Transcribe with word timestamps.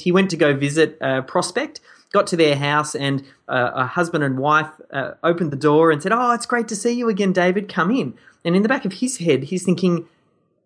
He 0.00 0.12
went 0.12 0.30
to 0.30 0.36
go 0.36 0.54
visit 0.54 0.98
a 1.00 1.22
prospect, 1.22 1.80
got 2.12 2.26
to 2.28 2.36
their 2.36 2.56
house, 2.56 2.94
and 2.94 3.24
uh, 3.48 3.70
a 3.74 3.86
husband 3.86 4.24
and 4.24 4.38
wife 4.38 4.70
uh, 4.92 5.12
opened 5.22 5.50
the 5.50 5.56
door 5.56 5.90
and 5.90 6.02
said, 6.02 6.12
Oh, 6.12 6.32
it's 6.32 6.46
great 6.46 6.68
to 6.68 6.76
see 6.76 6.92
you 6.92 7.08
again, 7.08 7.32
David. 7.32 7.68
Come 7.68 7.90
in. 7.90 8.14
And 8.44 8.54
in 8.54 8.62
the 8.62 8.68
back 8.68 8.84
of 8.84 8.94
his 8.94 9.18
head, 9.18 9.44
he's 9.44 9.64
thinking, 9.64 10.06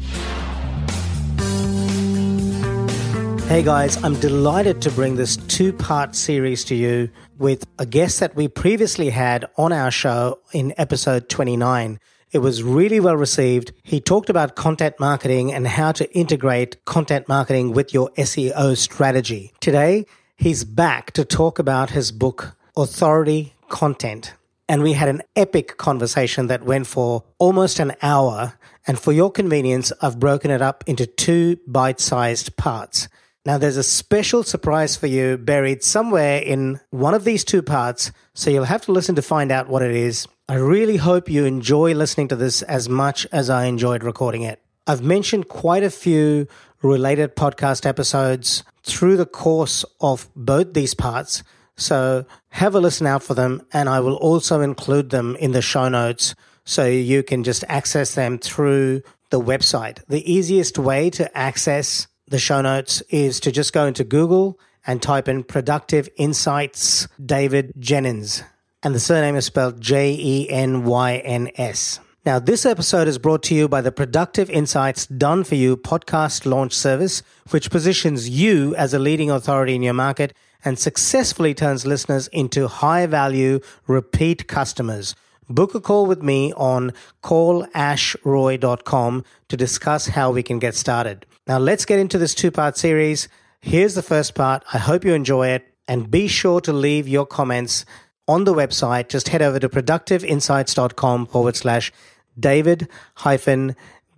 Hey 3.53 3.61
guys, 3.61 4.03
I'm 4.03 4.19
delighted 4.19 4.81
to 4.81 4.89
bring 4.89 5.15
this 5.15 5.37
two 5.37 5.73
part 5.73 6.15
series 6.15 6.65
to 6.65 6.75
you 6.75 7.11
with 7.37 7.67
a 7.77 7.85
guest 7.85 8.19
that 8.19 8.35
we 8.35 8.47
previously 8.47 9.11
had 9.11 9.45
on 9.57 9.71
our 9.71 9.91
show 9.91 10.39
in 10.53 10.73
episode 10.75 11.29
29. 11.29 11.99
It 12.31 12.39
was 12.39 12.63
really 12.63 12.99
well 12.99 13.15
received. 13.15 13.71
He 13.83 14.01
talked 14.01 14.31
about 14.31 14.55
content 14.55 14.95
marketing 14.99 15.53
and 15.53 15.67
how 15.67 15.91
to 15.91 16.11
integrate 16.17 16.83
content 16.85 17.27
marketing 17.27 17.73
with 17.73 17.93
your 17.93 18.09
SEO 18.17 18.75
strategy. 18.75 19.53
Today, 19.59 20.07
he's 20.35 20.63
back 20.63 21.11
to 21.11 21.23
talk 21.23 21.59
about 21.59 21.91
his 21.91 22.11
book, 22.11 22.57
Authority 22.75 23.53
Content. 23.69 24.33
And 24.67 24.81
we 24.81 24.93
had 24.93 25.09
an 25.09 25.21
epic 25.35 25.77
conversation 25.77 26.47
that 26.47 26.63
went 26.63 26.87
for 26.87 27.23
almost 27.37 27.79
an 27.79 27.93
hour. 28.01 28.53
And 28.87 28.97
for 28.97 29.11
your 29.11 29.29
convenience, 29.29 29.93
I've 30.01 30.19
broken 30.19 30.49
it 30.49 30.63
up 30.63 30.83
into 30.87 31.05
two 31.05 31.59
bite 31.67 31.99
sized 31.99 32.57
parts. 32.57 33.07
Now, 33.45 33.57
there's 33.57 33.75
a 33.75 33.83
special 33.83 34.43
surprise 34.43 34.95
for 34.95 35.07
you 35.07 35.37
buried 35.37 35.83
somewhere 35.83 36.39
in 36.39 36.79
one 36.91 37.13
of 37.13 37.25
these 37.25 37.43
two 37.43 37.61
parts, 37.61 38.09
so 38.33 38.49
you'll 38.49 38.63
have 38.63 38.85
to 38.85 38.93
listen 38.93 39.15
to 39.15 39.21
find 39.21 39.51
out 39.51 39.67
what 39.67 39.81
it 39.81 39.93
is. 39.93 40.27
I 40.47 40.55
really 40.55 40.95
hope 40.95 41.29
you 41.29 41.43
enjoy 41.43 41.93
listening 41.93 42.29
to 42.29 42.37
this 42.37 42.61
as 42.61 42.87
much 42.87 43.27
as 43.33 43.49
I 43.49 43.65
enjoyed 43.65 44.01
recording 44.01 44.43
it. 44.43 44.61
I've 44.87 45.01
mentioned 45.01 45.49
quite 45.49 45.83
a 45.83 45.89
few 45.89 46.47
related 46.81 47.35
podcast 47.35 47.85
episodes 47.85 48.63
through 48.83 49.17
the 49.17 49.25
course 49.25 49.83
of 49.99 50.29
both 50.37 50.73
these 50.73 50.93
parts, 50.93 51.43
so 51.75 52.25
have 52.47 52.75
a 52.75 52.79
listen 52.79 53.07
out 53.07 53.23
for 53.23 53.33
them, 53.33 53.61
and 53.73 53.89
I 53.89 53.99
will 53.99 54.15
also 54.15 54.61
include 54.61 55.09
them 55.09 55.35
in 55.35 55.51
the 55.51 55.61
show 55.61 55.89
notes 55.89 56.33
so 56.63 56.85
you 56.85 57.23
can 57.23 57.43
just 57.43 57.65
access 57.67 58.15
them 58.15 58.37
through 58.37 59.01
the 59.31 59.41
website. 59.41 60.01
The 60.07 60.31
easiest 60.31 60.77
way 60.77 61.09
to 61.09 61.37
access 61.37 62.07
the 62.27 62.39
show 62.39 62.61
notes 62.61 63.01
is 63.09 63.39
to 63.41 63.51
just 63.51 63.73
go 63.73 63.85
into 63.85 64.03
Google 64.03 64.59
and 64.85 65.01
type 65.01 65.27
in 65.27 65.43
Productive 65.43 66.09
Insights 66.17 67.07
David 67.23 67.73
Jenyns. 67.79 68.43
And 68.81 68.93
the 68.93 68.99
surname 68.99 69.35
is 69.35 69.45
spelled 69.45 69.79
J 69.79 70.15
E 70.19 70.49
N 70.49 70.83
Y 70.83 71.17
N 71.17 71.49
S. 71.55 71.99
Now, 72.25 72.39
this 72.39 72.65
episode 72.65 73.09
is 73.09 73.17
brought 73.17 73.43
to 73.43 73.55
you 73.55 73.67
by 73.67 73.81
the 73.81 73.91
Productive 73.91 74.49
Insights 74.49 75.05
Done 75.05 75.43
For 75.43 75.55
You 75.55 75.75
podcast 75.75 76.45
launch 76.45 76.73
service, 76.73 77.21
which 77.49 77.69
positions 77.69 78.29
you 78.29 78.73
as 78.75 78.93
a 78.93 78.99
leading 78.99 79.29
authority 79.29 79.75
in 79.75 79.83
your 79.83 79.93
market 79.93 80.33
and 80.63 80.79
successfully 80.79 81.53
turns 81.53 81.85
listeners 81.85 82.29
into 82.29 82.69
high 82.69 83.07
value 83.07 83.59
repeat 83.87 84.47
customers. 84.47 85.15
Book 85.49 85.75
a 85.75 85.81
call 85.81 86.05
with 86.05 86.23
me 86.23 86.53
on 86.53 86.93
callashroy.com 87.23 89.25
to 89.49 89.57
discuss 89.57 90.07
how 90.07 90.31
we 90.31 90.43
can 90.43 90.59
get 90.59 90.75
started. 90.75 91.25
Now, 91.47 91.57
let's 91.57 91.85
get 91.85 91.99
into 91.99 92.17
this 92.17 92.33
two 92.33 92.51
part 92.51 92.77
series. 92.77 93.27
Here's 93.59 93.95
the 93.95 94.01
first 94.01 94.35
part. 94.35 94.63
I 94.73 94.77
hope 94.77 95.03
you 95.03 95.13
enjoy 95.13 95.49
it. 95.49 95.67
And 95.87 96.09
be 96.09 96.27
sure 96.27 96.61
to 96.61 96.71
leave 96.71 97.07
your 97.07 97.25
comments 97.25 97.85
on 98.27 98.45
the 98.45 98.53
website. 98.53 99.09
Just 99.09 99.29
head 99.29 99.41
over 99.41 99.59
to 99.59 99.67
productiveinsights.com 99.67 101.25
forward 101.27 101.55
slash 101.55 101.91
David 102.39 102.87
hyphen 103.15 103.75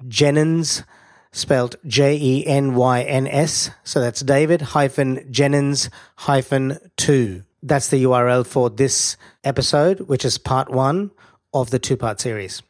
Jenyns, 0.07 0.83
spelled 1.31 1.75
J 1.87 2.17
E 2.21 2.45
N 2.45 2.75
Y 2.75 3.01
N 3.01 3.27
S. 3.27 3.71
So 3.83 3.99
that's 3.99 4.21
David 4.21 4.61
hyphen 4.61 5.17
Jenyns 5.31 5.89
hyphen 6.15 6.77
two. 6.97 7.43
That's 7.63 7.87
the 7.87 8.03
URL 8.03 8.45
for 8.45 8.69
this 8.69 9.17
episode, 9.43 10.01
which 10.01 10.23
is 10.23 10.37
part 10.37 10.69
one 10.69 11.09
of 11.53 11.71
the 11.71 11.79
two 11.79 11.97
part 11.97 12.19
series. 12.19 12.61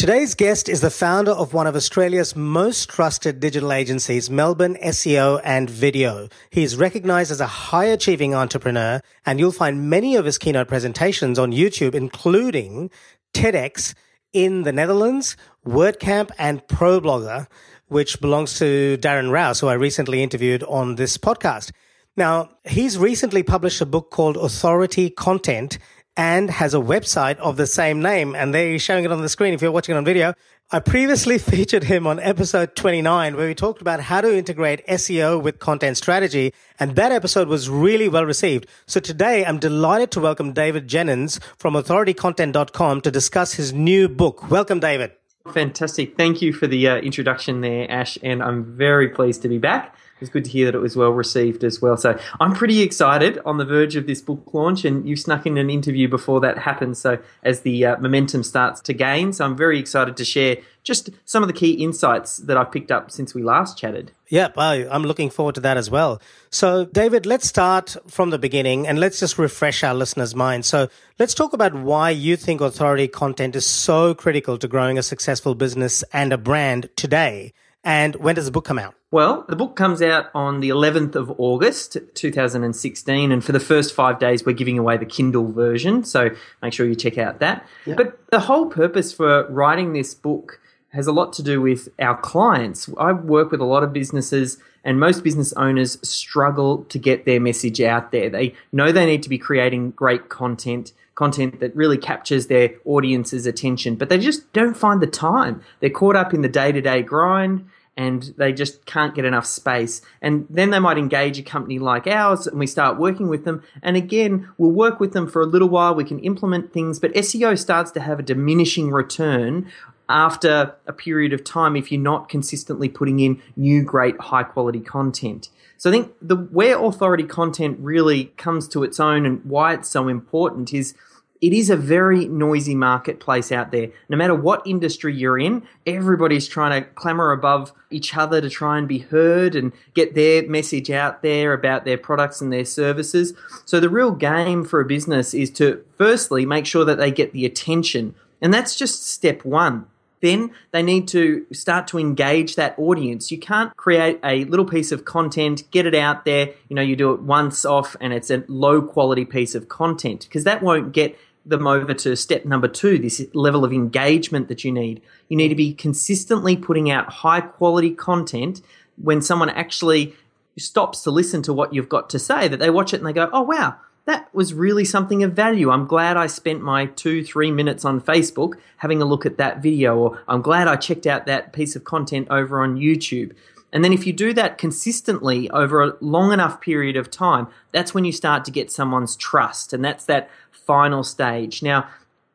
Today's 0.00 0.34
guest 0.34 0.70
is 0.70 0.80
the 0.80 0.88
founder 0.88 1.32
of 1.32 1.52
one 1.52 1.66
of 1.66 1.76
Australia's 1.76 2.34
most 2.34 2.88
trusted 2.88 3.38
digital 3.38 3.70
agencies, 3.70 4.30
Melbourne 4.30 4.78
SEO 4.82 5.42
and 5.44 5.68
Video. 5.68 6.30
He 6.48 6.62
is 6.62 6.74
recognized 6.74 7.30
as 7.30 7.42
a 7.42 7.46
high 7.46 7.84
achieving 7.84 8.34
entrepreneur, 8.34 9.02
and 9.26 9.38
you'll 9.38 9.52
find 9.52 9.90
many 9.90 10.16
of 10.16 10.24
his 10.24 10.38
keynote 10.38 10.68
presentations 10.68 11.38
on 11.38 11.52
YouTube, 11.52 11.94
including 11.94 12.90
TEDx 13.34 13.92
in 14.32 14.62
the 14.62 14.72
Netherlands, 14.72 15.36
WordCamp, 15.66 16.30
and 16.38 16.66
ProBlogger, 16.66 17.46
which 17.88 18.22
belongs 18.22 18.58
to 18.58 18.96
Darren 19.02 19.30
Rowse, 19.30 19.60
who 19.60 19.66
I 19.66 19.74
recently 19.74 20.22
interviewed 20.22 20.62
on 20.62 20.94
this 20.94 21.18
podcast. 21.18 21.72
Now, 22.16 22.48
he's 22.64 22.96
recently 22.96 23.42
published 23.42 23.82
a 23.82 23.86
book 23.86 24.10
called 24.10 24.38
Authority 24.38 25.10
Content 25.10 25.78
and 26.20 26.50
has 26.50 26.74
a 26.74 26.78
website 26.78 27.38
of 27.38 27.56
the 27.56 27.66
same 27.66 28.02
name. 28.02 28.34
And 28.34 28.52
there 28.52 28.70
he's 28.70 28.82
showing 28.82 29.06
it 29.06 29.10
on 29.10 29.22
the 29.22 29.28
screen 29.30 29.54
if 29.54 29.62
you're 29.62 29.72
watching 29.72 29.94
it 29.94 29.98
on 29.98 30.04
video. 30.04 30.34
I 30.70 30.78
previously 30.80 31.38
featured 31.52 31.84
him 31.84 32.06
on 32.06 32.20
episode 32.20 32.76
29 32.76 33.36
where 33.38 33.48
we 33.48 33.54
talked 33.54 33.80
about 33.80 34.00
how 34.00 34.20
to 34.20 34.36
integrate 34.36 34.86
SEO 34.86 35.42
with 35.42 35.60
content 35.60 35.96
strategy. 35.96 36.52
And 36.78 36.94
that 36.96 37.10
episode 37.10 37.48
was 37.48 37.70
really 37.70 38.06
well 38.06 38.26
received. 38.26 38.66
So 38.86 39.00
today 39.00 39.46
I'm 39.46 39.58
delighted 39.58 40.10
to 40.10 40.20
welcome 40.20 40.52
David 40.52 40.88
Jenyns 40.88 41.42
from 41.56 41.72
authoritycontent.com 41.72 43.00
to 43.00 43.10
discuss 43.10 43.54
his 43.54 43.72
new 43.72 44.06
book. 44.06 44.50
Welcome, 44.50 44.78
David. 44.78 45.12
Fantastic. 45.54 46.18
Thank 46.18 46.42
you 46.42 46.52
for 46.52 46.66
the 46.66 46.86
uh, 46.86 46.96
introduction 46.98 47.62
there, 47.62 47.90
Ash. 47.90 48.18
And 48.22 48.42
I'm 48.42 48.76
very 48.76 49.08
pleased 49.08 49.40
to 49.40 49.48
be 49.48 49.56
back. 49.56 49.96
Was 50.20 50.28
good 50.28 50.44
to 50.44 50.50
hear 50.50 50.66
that 50.66 50.74
it 50.74 50.80
was 50.80 50.96
well 50.96 51.10
received 51.10 51.64
as 51.64 51.80
well. 51.80 51.96
So 51.96 52.18
I'm 52.40 52.52
pretty 52.52 52.82
excited 52.82 53.38
on 53.46 53.58
the 53.58 53.64
verge 53.64 53.96
of 53.96 54.06
this 54.06 54.20
book 54.20 54.52
launch, 54.52 54.84
and 54.84 55.08
you 55.08 55.16
snuck 55.16 55.46
in 55.46 55.56
an 55.56 55.70
interview 55.70 56.08
before 56.08 56.40
that 56.40 56.58
happened. 56.58 56.98
So 56.98 57.18
as 57.42 57.60
the 57.60 57.86
uh, 57.86 57.96
momentum 57.98 58.42
starts 58.42 58.80
to 58.82 58.92
gain, 58.92 59.32
so 59.32 59.44
I'm 59.44 59.56
very 59.56 59.78
excited 59.78 60.16
to 60.18 60.24
share 60.24 60.58
just 60.82 61.10
some 61.24 61.42
of 61.42 61.46
the 61.46 61.52
key 61.52 61.72
insights 61.72 62.38
that 62.38 62.56
I've 62.56 62.72
picked 62.72 62.90
up 62.90 63.10
since 63.10 63.34
we 63.34 63.42
last 63.42 63.78
chatted. 63.78 64.12
Yep, 64.28 64.54
I'm 64.56 65.02
looking 65.02 65.28
forward 65.28 65.56
to 65.56 65.60
that 65.62 65.76
as 65.76 65.90
well. 65.90 66.20
So, 66.50 66.84
David, 66.84 67.26
let's 67.26 67.48
start 67.48 67.96
from 68.06 68.30
the 68.30 68.38
beginning 68.38 68.86
and 68.86 68.98
let's 68.98 69.18
just 69.18 69.38
refresh 69.38 69.82
our 69.82 69.94
listeners' 69.94 70.34
minds. 70.34 70.68
So, 70.68 70.88
let's 71.18 71.34
talk 71.34 71.52
about 71.52 71.74
why 71.74 72.10
you 72.10 72.36
think 72.36 72.60
authority 72.60 73.08
content 73.08 73.56
is 73.56 73.66
so 73.66 74.14
critical 74.14 74.56
to 74.58 74.68
growing 74.68 74.98
a 74.98 75.02
successful 75.02 75.54
business 75.54 76.04
and 76.12 76.32
a 76.32 76.38
brand 76.38 76.88
today. 76.96 77.52
And 77.82 78.16
when 78.16 78.36
does 78.36 78.46
the 78.46 78.52
book 78.52 78.64
come 78.64 78.78
out? 78.78 78.94
Well, 79.12 79.44
the 79.48 79.56
book 79.56 79.74
comes 79.74 80.00
out 80.02 80.30
on 80.36 80.60
the 80.60 80.68
11th 80.68 81.16
of 81.16 81.32
August 81.38 81.96
2016, 82.14 83.32
and 83.32 83.44
for 83.44 83.50
the 83.50 83.58
first 83.58 83.92
five 83.92 84.20
days, 84.20 84.46
we're 84.46 84.52
giving 84.52 84.78
away 84.78 84.98
the 84.98 85.06
Kindle 85.06 85.50
version. 85.50 86.04
So 86.04 86.30
make 86.62 86.72
sure 86.72 86.86
you 86.86 86.94
check 86.94 87.18
out 87.18 87.40
that. 87.40 87.66
Yeah. 87.86 87.96
But 87.96 88.24
the 88.30 88.40
whole 88.40 88.66
purpose 88.66 89.12
for 89.12 89.48
writing 89.48 89.94
this 89.94 90.14
book 90.14 90.60
has 90.90 91.08
a 91.08 91.12
lot 91.12 91.32
to 91.34 91.42
do 91.42 91.60
with 91.60 91.88
our 91.98 92.16
clients. 92.16 92.88
I 92.98 93.10
work 93.10 93.50
with 93.50 93.60
a 93.60 93.64
lot 93.64 93.82
of 93.82 93.92
businesses, 93.92 94.58
and 94.84 95.00
most 95.00 95.24
business 95.24 95.52
owners 95.54 95.98
struggle 96.08 96.84
to 96.84 96.98
get 96.98 97.24
their 97.24 97.40
message 97.40 97.80
out 97.80 98.12
there. 98.12 98.30
They 98.30 98.54
know 98.70 98.92
they 98.92 99.06
need 99.06 99.24
to 99.24 99.28
be 99.28 99.38
creating 99.38 99.90
great 99.90 100.28
content 100.28 100.92
content 101.16 101.60
that 101.60 101.76
really 101.76 101.98
captures 101.98 102.46
their 102.46 102.70
audience's 102.86 103.44
attention, 103.44 103.94
but 103.94 104.08
they 104.08 104.16
just 104.16 104.50
don't 104.54 104.74
find 104.74 105.02
the 105.02 105.06
time. 105.06 105.60
They're 105.80 105.90
caught 105.90 106.16
up 106.16 106.32
in 106.32 106.40
the 106.40 106.48
day 106.48 106.72
to 106.72 106.80
day 106.80 107.02
grind 107.02 107.68
and 107.96 108.34
they 108.36 108.52
just 108.52 108.86
can't 108.86 109.14
get 109.14 109.24
enough 109.24 109.46
space. 109.46 110.00
And 110.22 110.46
then 110.48 110.70
they 110.70 110.78
might 110.78 110.98
engage 110.98 111.38
a 111.38 111.42
company 111.42 111.78
like 111.78 112.06
ours 112.06 112.46
and 112.46 112.58
we 112.58 112.66
start 112.66 112.98
working 112.98 113.28
with 113.28 113.44
them. 113.44 113.62
And 113.82 113.96
again, 113.96 114.48
we'll 114.56 114.70
work 114.70 115.00
with 115.00 115.12
them 115.12 115.28
for 115.28 115.42
a 115.42 115.46
little 115.46 115.68
while. 115.68 115.94
We 115.94 116.04
can 116.04 116.18
implement 116.20 116.72
things, 116.72 116.98
but 116.98 117.12
SEO 117.14 117.58
starts 117.58 117.90
to 117.92 118.00
have 118.00 118.18
a 118.18 118.22
diminishing 118.22 118.90
return 118.90 119.70
after 120.08 120.74
a 120.86 120.92
period 120.92 121.32
of 121.32 121.44
time 121.44 121.76
if 121.76 121.92
you're 121.92 122.00
not 122.00 122.28
consistently 122.28 122.88
putting 122.88 123.20
in 123.20 123.40
new, 123.56 123.82
great, 123.82 124.20
high 124.20 124.42
quality 124.42 124.80
content. 124.80 125.48
So 125.76 125.88
I 125.88 125.92
think 125.92 126.12
the 126.20 126.36
where 126.36 126.82
authority 126.84 127.24
content 127.24 127.78
really 127.80 128.26
comes 128.36 128.68
to 128.68 128.82
its 128.82 128.98
own 128.98 129.24
and 129.24 129.44
why 129.44 129.74
it's 129.74 129.88
so 129.88 130.08
important 130.08 130.74
is 130.74 130.94
it 131.40 131.52
is 131.52 131.70
a 131.70 131.76
very 131.76 132.26
noisy 132.26 132.74
marketplace 132.74 133.50
out 133.50 133.70
there. 133.72 133.88
No 134.08 134.16
matter 134.16 134.34
what 134.34 134.66
industry 134.66 135.14
you're 135.14 135.38
in, 135.38 135.62
everybody's 135.86 136.46
trying 136.46 136.82
to 136.82 136.88
clamor 136.90 137.32
above 137.32 137.72
each 137.90 138.16
other 138.16 138.40
to 138.40 138.50
try 138.50 138.76
and 138.76 138.86
be 138.86 138.98
heard 138.98 139.54
and 139.54 139.72
get 139.94 140.14
their 140.14 140.46
message 140.46 140.90
out 140.90 141.22
there 141.22 141.52
about 141.54 141.84
their 141.84 141.98
products 141.98 142.40
and 142.40 142.52
their 142.52 142.66
services. 142.66 143.32
So 143.64 143.80
the 143.80 143.88
real 143.88 144.12
game 144.12 144.64
for 144.64 144.80
a 144.80 144.84
business 144.84 145.32
is 145.32 145.50
to 145.52 145.82
firstly 145.96 146.44
make 146.44 146.66
sure 146.66 146.84
that 146.84 146.98
they 146.98 147.10
get 147.10 147.32
the 147.32 147.46
attention. 147.46 148.14
And 148.42 148.52
that's 148.52 148.76
just 148.76 149.06
step 149.06 149.44
one 149.44 149.86
then 150.20 150.50
they 150.70 150.82
need 150.82 151.08
to 151.08 151.46
start 151.52 151.86
to 151.88 151.98
engage 151.98 152.56
that 152.56 152.78
audience. 152.78 153.30
You 153.30 153.38
can't 153.38 153.74
create 153.76 154.20
a 154.22 154.44
little 154.44 154.64
piece 154.64 154.92
of 154.92 155.04
content, 155.04 155.64
get 155.70 155.86
it 155.86 155.94
out 155.94 156.24
there, 156.24 156.50
you 156.68 156.76
know, 156.76 156.82
you 156.82 156.96
do 156.96 157.12
it 157.12 157.22
once 157.22 157.64
off 157.64 157.96
and 158.00 158.12
it's 158.12 158.30
a 158.30 158.44
low 158.48 158.82
quality 158.82 159.24
piece 159.24 159.54
of 159.54 159.68
content 159.68 160.26
because 160.28 160.44
that 160.44 160.62
won't 160.62 160.92
get 160.92 161.18
them 161.50 161.66
over 161.66 161.92
to 161.92 162.16
step 162.16 162.44
number 162.44 162.68
two, 162.68 162.98
this 162.98 163.24
level 163.34 163.64
of 163.64 163.72
engagement 163.72 164.48
that 164.48 164.64
you 164.64 164.72
need. 164.72 165.02
You 165.28 165.36
need 165.36 165.48
to 165.48 165.54
be 165.54 165.74
consistently 165.74 166.56
putting 166.56 166.90
out 166.90 167.12
high 167.12 167.42
quality 167.42 167.90
content 167.90 168.62
when 168.96 169.20
someone 169.20 169.50
actually 169.50 170.14
stops 170.58 171.02
to 171.02 171.10
listen 171.10 171.42
to 171.42 171.52
what 171.52 171.74
you've 171.74 171.88
got 171.88 172.10
to 172.10 172.18
say, 172.18 172.48
that 172.48 172.58
they 172.58 172.70
watch 172.70 172.92
it 172.92 172.98
and 172.98 173.06
they 173.06 173.12
go, 173.12 173.28
oh, 173.32 173.42
wow, 173.42 173.76
that 174.06 174.32
was 174.34 174.54
really 174.54 174.84
something 174.84 175.22
of 175.22 175.32
value. 175.32 175.70
I'm 175.70 175.86
glad 175.86 176.16
I 176.16 176.26
spent 176.26 176.62
my 176.62 176.86
two, 176.86 177.24
three 177.24 177.50
minutes 177.50 177.84
on 177.84 178.00
Facebook 178.00 178.54
having 178.78 179.00
a 179.00 179.04
look 179.04 179.26
at 179.26 179.36
that 179.38 179.62
video, 179.62 179.96
or 179.96 180.22
I'm 180.26 180.42
glad 180.42 180.68
I 180.68 180.76
checked 180.76 181.06
out 181.06 181.26
that 181.26 181.52
piece 181.52 181.76
of 181.76 181.84
content 181.84 182.28
over 182.30 182.62
on 182.62 182.76
YouTube. 182.76 183.34
And 183.72 183.84
then 183.84 183.92
if 183.92 184.06
you 184.06 184.12
do 184.12 184.32
that 184.34 184.58
consistently 184.58 185.48
over 185.50 185.82
a 185.82 185.96
long 186.00 186.32
enough 186.32 186.60
period 186.60 186.96
of 186.96 187.10
time, 187.10 187.48
that's 187.72 187.94
when 187.94 188.04
you 188.04 188.12
start 188.12 188.44
to 188.46 188.50
get 188.50 188.70
someone's 188.70 189.16
trust. 189.16 189.72
And 189.72 189.84
that's 189.84 190.04
that 190.06 190.30
final 190.50 191.04
stage. 191.04 191.62
Now, 191.62 191.88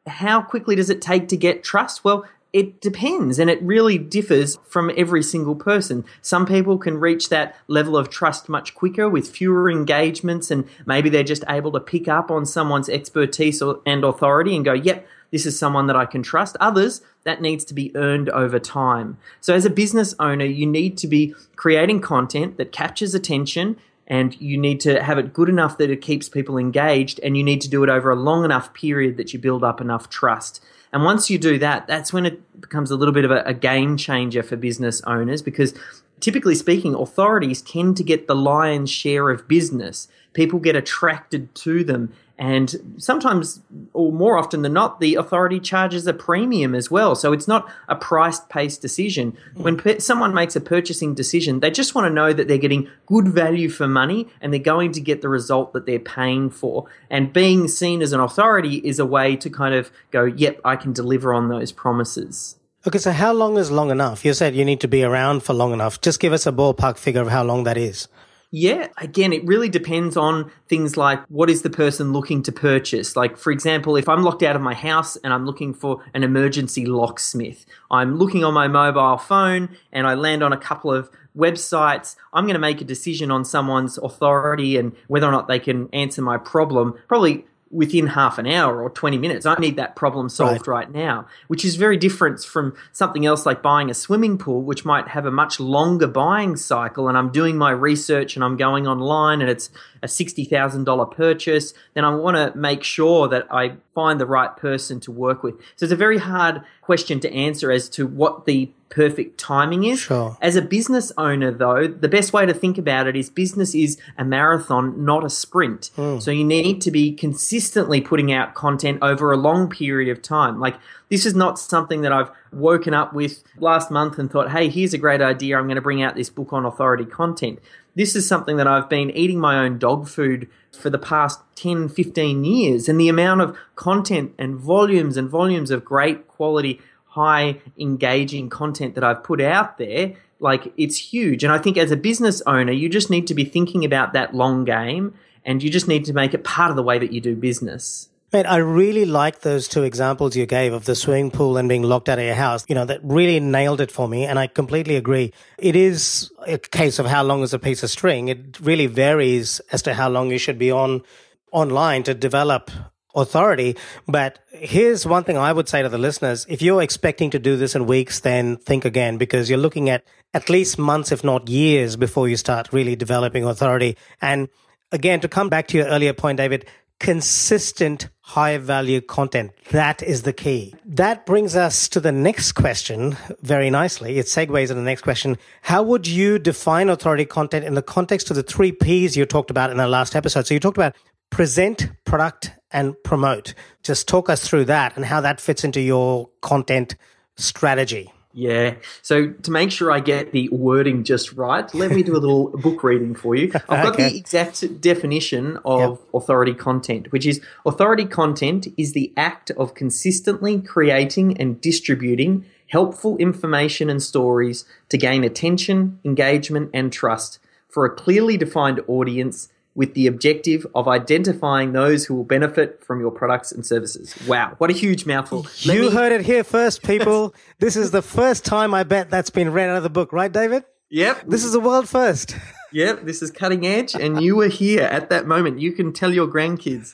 how 0.08 0.42
quickly 0.42 0.76
does 0.76 0.90
it 0.90 1.02
take 1.02 1.28
to 1.30 1.38
get 1.38 1.64
trust? 1.64 2.04
Well, 2.04 2.26
it 2.56 2.80
depends 2.80 3.38
and 3.38 3.50
it 3.50 3.62
really 3.62 3.98
differs 3.98 4.58
from 4.66 4.90
every 4.96 5.22
single 5.22 5.56
person. 5.56 6.06
Some 6.22 6.46
people 6.46 6.78
can 6.78 6.98
reach 6.98 7.28
that 7.28 7.54
level 7.68 7.98
of 7.98 8.10
trust 8.10 8.48
much 8.48 8.74
quicker 8.74 9.10
with 9.10 9.28
fewer 9.28 9.70
engagements 9.70 10.50
and 10.50 10.66
maybe 10.86 11.10
they're 11.10 11.22
just 11.22 11.44
able 11.50 11.74
to 11.74 11.82
pick 11.82 12.08
up 12.08 12.32
on 12.32 12.46
someone's 12.46 12.88
expertise 12.88 13.62
or, 13.62 13.82
and 13.86 14.06
authority 14.06 14.56
and 14.56 14.64
go, 14.64 14.72
yep, 14.72 15.06
this 15.36 15.46
is 15.46 15.60
someone 15.60 15.88
that 15.88 15.98
I 15.98 16.06
can 16.06 16.24
trust. 16.24 16.56
Others, 16.62 17.02
that 17.26 17.42
needs 17.42 17.66
to 17.66 17.74
be 17.74 17.94
earned 17.94 18.30
over 18.30 18.58
time. 18.58 19.18
So 19.42 19.54
as 19.54 19.66
a 19.66 19.70
business 19.70 20.16
owner, 20.18 20.46
you 20.46 20.66
need 20.66 20.98
to 21.00 21.08
be 21.08 21.36
creating 21.58 22.00
content 22.00 22.56
that 22.56 22.72
captures 22.72 23.14
attention 23.14 23.76
and 24.08 24.40
you 24.40 24.58
need 24.58 24.80
to 24.80 25.04
have 25.04 25.18
it 25.18 25.34
good 25.34 25.50
enough 25.50 25.78
that 25.78 25.90
it 25.90 26.00
keeps 26.00 26.30
people 26.30 26.58
engaged 26.58 27.20
and 27.22 27.36
you 27.36 27.44
need 27.44 27.60
to 27.60 27.70
do 27.70 27.84
it 27.84 27.90
over 27.90 28.10
a 28.12 28.16
long 28.16 28.46
enough 28.46 28.74
period 28.74 29.18
that 29.18 29.34
you 29.34 29.40
build 29.40 29.62
up 29.62 29.82
enough 29.82 30.10
trust. 30.10 30.64
And 30.94 31.04
once 31.04 31.30
you 31.30 31.38
do 31.38 31.60
that, 31.60 31.86
that's 31.86 32.14
when 32.14 32.26
it 32.26 32.62
becomes 32.62 32.90
a 32.90 32.96
little 32.96 33.14
bit 33.14 33.26
of 33.26 33.32
a, 33.32 33.44
a 33.44 33.54
game 33.54 33.98
changer 33.98 34.42
for 34.42 34.56
business 34.56 35.02
owners 35.02 35.42
because 35.42 35.74
typically 36.22 36.56
speaking, 36.56 36.96
authorities 36.96 37.62
tend 37.62 37.98
to 37.98 38.06
get 38.06 38.28
the 38.28 38.36
lion's 38.38 38.90
share 38.90 39.30
of 39.32 39.50
business. 39.50 40.08
People 40.32 40.60
get 40.60 40.78
attracted 40.78 41.54
to 41.56 41.84
them 41.84 42.14
and 42.38 42.96
sometimes, 42.98 43.62
or 43.94 44.12
more 44.12 44.38
often 44.38 44.62
than 44.62 44.74
not, 44.74 45.00
the 45.00 45.16
authority 45.16 45.60
charges 45.60 46.06
a 46.06 46.14
premium 46.14 46.76
as 46.76 46.92
well. 46.92 47.16
So 47.16 47.32
it's 47.32 47.48
not 47.48 47.70
a 47.88 47.96
price 47.96 48.40
based 48.40 48.82
decision. 48.82 49.38
When 49.56 49.78
pe- 49.78 50.00
someone 50.00 50.34
makes 50.34 50.56
a 50.56 50.62
purchasing 50.62 51.14
decision, 51.14 51.62
they 51.62 51.72
just 51.72 51.96
want 51.96 52.08
to 52.08 52.14
know 52.14 52.34
that 52.34 52.48
they're 52.48 52.58
getting 52.58 52.90
good 53.06 53.30
value 53.30 53.70
for 53.70 53.88
money 53.88 54.28
and 54.42 54.52
they're 54.52 54.60
going 54.60 54.92
to 54.94 55.02
get 55.02 55.22
the 55.22 55.30
result 55.30 55.72
that 55.74 55.86
they're 55.86 55.98
paying 55.98 56.50
for. 56.50 56.88
And 57.10 57.32
being 57.32 57.70
seen 57.70 58.02
as 58.02 58.12
an 58.12 58.20
authority 58.20 58.76
is 58.78 59.00
a 59.00 59.06
way 59.06 59.38
to 59.38 59.50
kind 59.50 59.74
of 59.74 59.90
go, 60.12 60.26
yep, 60.26 60.60
I 60.66 60.76
can 60.76 60.92
deliver 60.92 61.34
on 61.34 61.48
those 61.48 61.72
promises. 61.72 62.58
Okay, 62.86 63.00
so 63.00 63.12
how 63.12 63.32
long 63.34 63.58
is 63.58 63.72
long 63.72 63.90
enough? 63.92 64.26
You 64.26 64.34
said 64.34 64.56
you 64.56 64.66
need 64.66 64.82
to 64.82 64.88
be 64.88 65.04
around 65.04 65.42
for 65.42 65.54
long 65.54 65.74
enough. 65.74 66.02
Just 66.02 66.20
give 66.20 66.34
us 66.34 66.46
a 66.46 66.52
ballpark 66.52 66.98
figure 66.98 67.22
of 67.22 67.30
how 67.30 67.44
long 67.44 67.64
that 67.64 67.78
is. 67.78 68.08
Yeah, 68.52 68.88
again, 68.98 69.34
it 69.34 69.46
really 69.46 69.70
depends 69.70 70.16
on 70.16 70.52
things 70.70 70.96
like 70.96 71.22
what 71.28 71.50
is 71.50 71.62
the 71.62 71.70
person 71.70 72.14
looking 72.14 72.42
to 72.44 72.52
purchase. 72.52 73.16
Like, 73.16 73.38
for 73.38 73.52
example, 73.52 73.98
if 73.98 74.08
I'm 74.08 74.24
locked 74.24 74.44
out 74.44 74.56
of 74.56 74.62
my 74.62 74.74
house 74.74 75.18
and 75.18 75.34
I'm 75.34 75.46
looking 75.46 75.74
for 75.74 76.04
an 76.14 76.24
emergency 76.24 76.86
locksmith, 76.86 77.66
I'm 77.92 78.18
looking 78.18 78.44
on 78.44 78.54
my 78.54 78.68
mobile 78.68 79.18
phone 79.18 79.76
and 79.92 80.08
I 80.08 80.14
land 80.14 80.44
on 80.44 80.54
a 80.54 80.58
couple 80.58 80.92
of 80.92 81.10
websites. 81.38 82.16
I'm 82.34 82.46
going 82.46 82.54
to 82.54 82.60
make 82.60 82.82
a 82.82 82.86
decision 82.86 83.32
on 83.32 83.44
someone's 83.44 83.98
authority 83.98 84.78
and 84.78 84.96
whether 85.08 85.28
or 85.28 85.32
not 85.32 85.48
they 85.48 85.60
can 85.60 85.90
answer 85.92 86.22
my 86.22 86.38
problem. 86.38 86.94
Probably 87.08 87.46
within 87.72 88.08
half 88.08 88.38
an 88.38 88.48
hour 88.48 88.82
or 88.82 88.90
20 88.90 89.18
minutes. 89.18 89.46
I 89.46 89.56
need 89.56 89.76
that 89.78 89.96
problem 89.96 90.30
solved 90.30 90.68
right. 90.68 90.88
right. 90.88 90.92
now, 90.92 91.28
which 91.48 91.66
is 91.66 91.76
very 91.76 91.98
different 91.98 92.44
from 92.44 92.76
something 92.94 93.26
else 93.26 93.46
like 93.46 93.62
buying 93.62 93.90
a 93.90 93.94
swimming 93.94 94.38
pool, 94.38 94.62
which 94.62 94.86
might 94.86 95.10
have 95.10 95.26
a 95.26 95.32
much 95.32 95.60
longer 95.60 96.08
buying 96.08 96.56
cycle. 96.56 97.08
And 97.08 97.18
I'm 97.18 97.32
doing 97.32 97.58
my 97.58 97.72
research 97.72 98.36
and 98.36 98.44
I'm 98.44 98.56
going 98.58 98.88
online 98.88 99.42
and 99.42 99.50
it's 99.50 99.70
a 100.06 100.08
$60,000 100.08 101.12
purchase. 101.12 101.74
Then 101.96 102.06
I 102.06 102.16
want 102.16 102.38
to 102.38 102.58
make 102.58 102.84
sure 102.84 103.28
that 103.28 103.48
I 103.52 103.74
find 103.94 104.20
the 104.20 104.26
right 104.26 104.56
person 104.56 105.00
to 105.02 105.12
work 105.12 105.44
with. 105.44 105.56
So 105.76 105.86
it's 105.86 105.92
a 105.92 105.98
very 105.98 106.20
hard 106.20 106.62
question 106.82 107.20
to 107.22 107.34
answer 107.34 107.72
as 107.72 107.90
to 107.90 108.06
what 108.06 108.46
the 108.46 108.70
perfect 108.90 109.40
timing 109.40 109.84
is. 109.84 110.00
Sure. 110.00 110.38
As 110.42 110.56
a 110.56 110.62
business 110.62 111.12
owner, 111.18 111.52
though, 111.52 111.88
the 111.88 112.08
best 112.08 112.32
way 112.32 112.46
to 112.46 112.54
think 112.54 112.78
about 112.78 113.08
it 113.08 113.16
is 113.16 113.30
business 113.30 113.74
is 113.74 113.98
a 114.18 114.24
marathon, 114.24 115.04
not 115.04 115.26
a 115.26 115.30
sprint. 115.30 115.90
Mm. 115.98 116.22
So 116.22 116.30
you 116.30 116.44
need 116.44 116.82
to 116.82 116.92
be 116.92 117.12
consistently 117.12 118.00
putting 118.00 118.32
out 118.32 118.54
content 118.54 119.00
over 119.02 119.32
a 119.32 119.38
long 119.38 119.70
period 119.70 120.16
of 120.16 120.22
time. 120.22 120.60
Like, 120.60 120.76
this 121.16 121.26
is 121.26 121.34
not 121.34 121.58
something 121.58 122.02
that 122.02 122.12
I've 122.12 122.30
woken 122.52 122.94
up 122.94 123.14
with 123.14 123.42
last 123.58 123.90
month 123.90 124.20
and 124.20 124.30
thought, 124.30 124.52
hey, 124.52 124.68
here's 124.68 124.94
a 124.94 124.98
great 124.98 125.22
idea. 125.22 125.58
I'm 125.58 125.64
going 125.64 125.76
to 125.76 125.82
bring 125.82 126.04
out 126.04 126.14
this 126.14 126.30
book 126.30 126.52
on 126.52 126.66
authority 126.66 127.06
content. 127.06 127.60
This 127.96 128.18
is 128.18 128.28
something 128.28 128.58
that 128.58 128.68
I've 128.68 128.90
been 128.90 129.12
eating 129.12 129.40
my 129.40 129.60
own 129.60 129.80
dog 129.80 130.10
food 130.10 130.50
for 130.78 130.90
the 130.90 130.98
past 130.98 131.40
10, 131.56 131.88
15 131.88 132.44
years. 132.44 132.90
And 132.90 133.00
the 133.00 133.08
amount 133.08 133.40
of 133.40 133.58
content 133.76 134.34
and 134.38 134.58
volumes 134.58 135.16
and 135.16 135.30
volumes 135.30 135.72
of 135.72 135.86
great 135.86 136.28
quality 136.28 136.82
high 137.06 137.62
engaging 137.80 138.50
content 138.50 138.94
that 138.96 139.06
I've 139.06 139.24
put 139.24 139.40
out 139.40 139.78
there, 139.78 140.16
like 140.42 140.74
it's 140.76 140.98
huge. 140.98 141.46
And 141.46 141.54
I 141.54 141.60
think 141.60 141.78
as 141.78 141.92
a 141.92 141.96
business 141.96 142.42
owner, 142.46 142.74
you 142.74 142.90
just 142.90 143.10
need 143.10 143.26
to 143.28 143.34
be 143.34 143.46
thinking 143.46 143.86
about 143.86 144.12
that 144.12 144.36
long 144.36 144.66
game 144.66 145.14
and 145.46 145.64
you 145.64 145.70
just 145.70 145.88
need 145.88 146.04
to 146.04 146.14
make 146.14 146.34
it 146.34 146.44
part 146.44 146.72
of 146.72 146.76
the 146.76 146.84
way 146.84 147.00
that 147.00 147.14
you 147.14 147.22
do 147.22 147.38
business. 147.38 148.10
Mate, 148.34 148.46
I 148.48 148.58
really 148.58 149.06
like 149.06 149.42
those 149.42 149.68
two 149.68 149.84
examples 149.84 150.36
you 150.36 150.46
gave 150.46 150.74
of 150.74 150.86
the 150.86 150.96
swimming 150.96 151.32
pool 151.32 151.58
and 151.58 151.70
being 151.70 151.84
locked 151.84 152.10
out 152.10 152.20
of 152.20 152.26
your 152.26 152.36
house. 152.36 152.66
You 152.68 152.76
know, 152.76 152.86
that 152.86 153.00
really 153.04 153.40
nailed 153.40 153.80
it 153.80 153.92
for 153.92 154.10
me. 154.10 154.26
And 154.26 154.38
I 154.38 154.48
completely 154.48 154.96
agree. 154.96 155.32
It 155.58 155.76
is 155.76 156.32
a 156.46 156.58
case 156.58 157.00
of 157.00 157.06
how 157.06 157.24
long 157.24 157.44
is 157.44 157.54
a 157.54 157.60
piece 157.60 157.84
of 157.84 157.90
string. 157.90 158.28
It 158.28 158.60
really 158.60 158.88
varies 158.88 159.62
as 159.72 159.84
to 159.84 159.94
how 159.94 160.10
long 160.10 160.32
you 160.32 160.38
should 160.38 160.58
be 160.58 160.72
on 160.72 161.04
online 161.52 162.04
to 162.04 162.14
develop 162.14 162.72
authority. 163.16 163.78
But 164.08 164.40
here's 164.52 165.06
one 165.06 165.24
thing 165.24 165.38
I 165.38 165.54
would 165.54 165.70
say 165.70 165.82
to 165.82 165.90
the 165.90 165.98
listeners. 165.98 166.46
If 166.50 166.62
you're 166.62 166.82
expecting 166.82 167.30
to 167.30 167.40
do 167.40 167.56
this 167.56 167.76
in 167.76 167.86
weeks, 167.86 168.20
then 168.20 168.58
think 168.58 168.86
again 168.86 169.18
because 169.18 169.50
you're 169.50 169.60
looking 169.60 169.90
at 169.90 170.04
at 170.34 170.50
least 170.50 170.78
months, 170.78 171.12
if 171.12 171.24
not 171.24 171.48
years 171.48 171.96
before 171.96 172.28
you 172.28 172.36
start 172.36 172.74
really 172.74 172.96
developing 172.96 173.46
authority. 173.46 173.96
And 174.22 174.50
again, 174.92 175.22
to 175.22 175.30
come 175.30 175.48
back 175.48 175.68
to 175.68 175.78
your 175.78 175.88
earlier 175.88 176.14
point, 176.14 176.38
David, 176.38 176.66
consistent 177.00 178.10
high 178.22 178.58
value 178.58 179.02
content. 179.02 179.52
That 179.72 180.02
is 180.02 180.24
the 180.24 180.34
key. 180.34 180.74
That 180.86 181.26
brings 181.26 181.56
us 181.56 181.88
to 181.90 182.00
the 182.00 182.12
next 182.12 182.54
question 182.54 183.16
very 183.42 183.70
nicely. 183.70 184.18
It 184.18 184.26
segues 184.26 184.64
into 184.64 184.76
the 184.76 184.82
next 184.82 185.04
question. 185.04 185.38
How 185.62 185.84
would 185.84 186.08
you 186.08 186.40
define 186.40 186.90
authority 186.90 187.26
content 187.26 187.66
in 187.66 187.76
the 187.76 187.84
context 187.84 188.30
of 188.30 188.36
the 188.36 188.44
three 188.44 188.72
P's 188.72 189.16
you 189.16 189.26
talked 189.26 189.52
about 189.52 189.70
in 189.70 189.78
the 189.78 189.88
last 189.88 190.16
episode? 190.16 190.48
So 190.48 190.54
you 190.54 190.60
talked 190.60 190.78
about 190.78 190.96
present, 191.30 191.92
product, 192.06 192.52
and 192.72 192.96
promote. 193.04 193.54
Just 193.84 194.08
talk 194.08 194.30
us 194.30 194.48
through 194.48 194.66
that 194.66 194.96
and 194.96 195.06
how 195.06 195.22
that 195.22 195.40
fits 195.40 195.64
into 195.64 195.82
your 195.82 196.30
content 196.42 196.96
strategy. 197.38 198.12
Yeah. 198.38 198.76
So 199.02 199.30
to 199.30 199.50
make 199.50 199.72
sure 199.72 199.90
I 199.90 200.02
get 200.02 200.34
the 200.34 200.50
wording 200.50 201.06
just 201.06 201.32
right, 201.34 201.74
let 201.74 201.92
me 201.92 202.04
do 202.04 202.18
a 202.18 202.20
little 202.20 202.50
book 202.58 202.84
reading 202.84 203.16
for 203.16 203.34
you. 203.34 203.50
I've 203.70 203.84
got 203.84 203.94
okay. 203.94 204.10
the 204.10 204.18
exact 204.18 204.82
definition 204.82 205.58
of 205.64 205.92
yep. 205.92 206.08
authority 206.14 206.54
content, 206.54 207.14
which 207.14 207.26
is 207.26 207.40
authority 207.66 208.04
content 208.04 208.68
is 208.78 208.92
the 208.92 209.14
act 209.16 209.52
of 209.52 209.74
consistently 209.74 210.60
creating 210.60 211.40
and 211.40 211.62
distributing 211.62 212.44
helpful 212.68 213.16
information 213.18 213.90
and 213.90 214.02
stories 214.04 214.66
to 214.90 214.98
gain 214.98 215.24
attention, 215.24 216.00
engagement, 216.04 216.70
and 216.74 216.92
trust 216.92 217.40
for 217.70 217.86
a 217.86 217.96
clearly 217.96 218.36
defined 218.36 218.82
audience 218.88 219.50
with 219.76 219.94
the 219.94 220.08
objective 220.08 220.66
of 220.74 220.88
identifying 220.88 221.74
those 221.74 222.06
who 222.06 222.16
will 222.16 222.24
benefit 222.24 222.82
from 222.84 223.02
your 223.02 223.12
products 223.12 223.52
and 223.52 223.66
services. 223.66 224.16
Wow, 224.26 224.56
what 224.58 224.70
a 224.70 224.74
huge 224.74 225.06
mouthful. 225.06 225.46
Let 225.66 225.76
you 225.76 225.82
me... 225.84 225.92
heard 225.92 226.14
it 226.14 226.22
here 226.22 226.44
first, 226.44 226.82
people. 226.82 227.36
this 227.60 227.76
is 227.76 227.92
the 227.92 228.02
first 228.02 228.46
time 228.46 228.74
I 228.74 228.84
bet 228.84 229.10
that's 229.10 229.30
been 229.30 229.52
read 229.52 229.70
out 229.70 229.78
of 229.78 229.84
the 229.84 229.90
book, 229.90 230.14
right, 230.14 230.32
David? 230.32 230.64
Yep. 230.90 231.26
This 231.28 231.44
is 231.44 231.54
a 231.54 231.60
world 231.60 231.90
first. 231.90 232.38
yep, 232.72 233.04
this 233.04 233.22
is 233.22 233.32
cutting 233.32 233.66
edge, 233.68 233.96
and 233.96 234.22
you 234.22 234.38
were 234.38 234.48
here 234.48 234.84
at 234.84 235.10
that 235.10 235.28
moment. 235.28 235.60
You 235.60 235.74
can 235.74 235.92
tell 235.92 236.14
your 236.14 236.28
grandkids. 236.28 236.94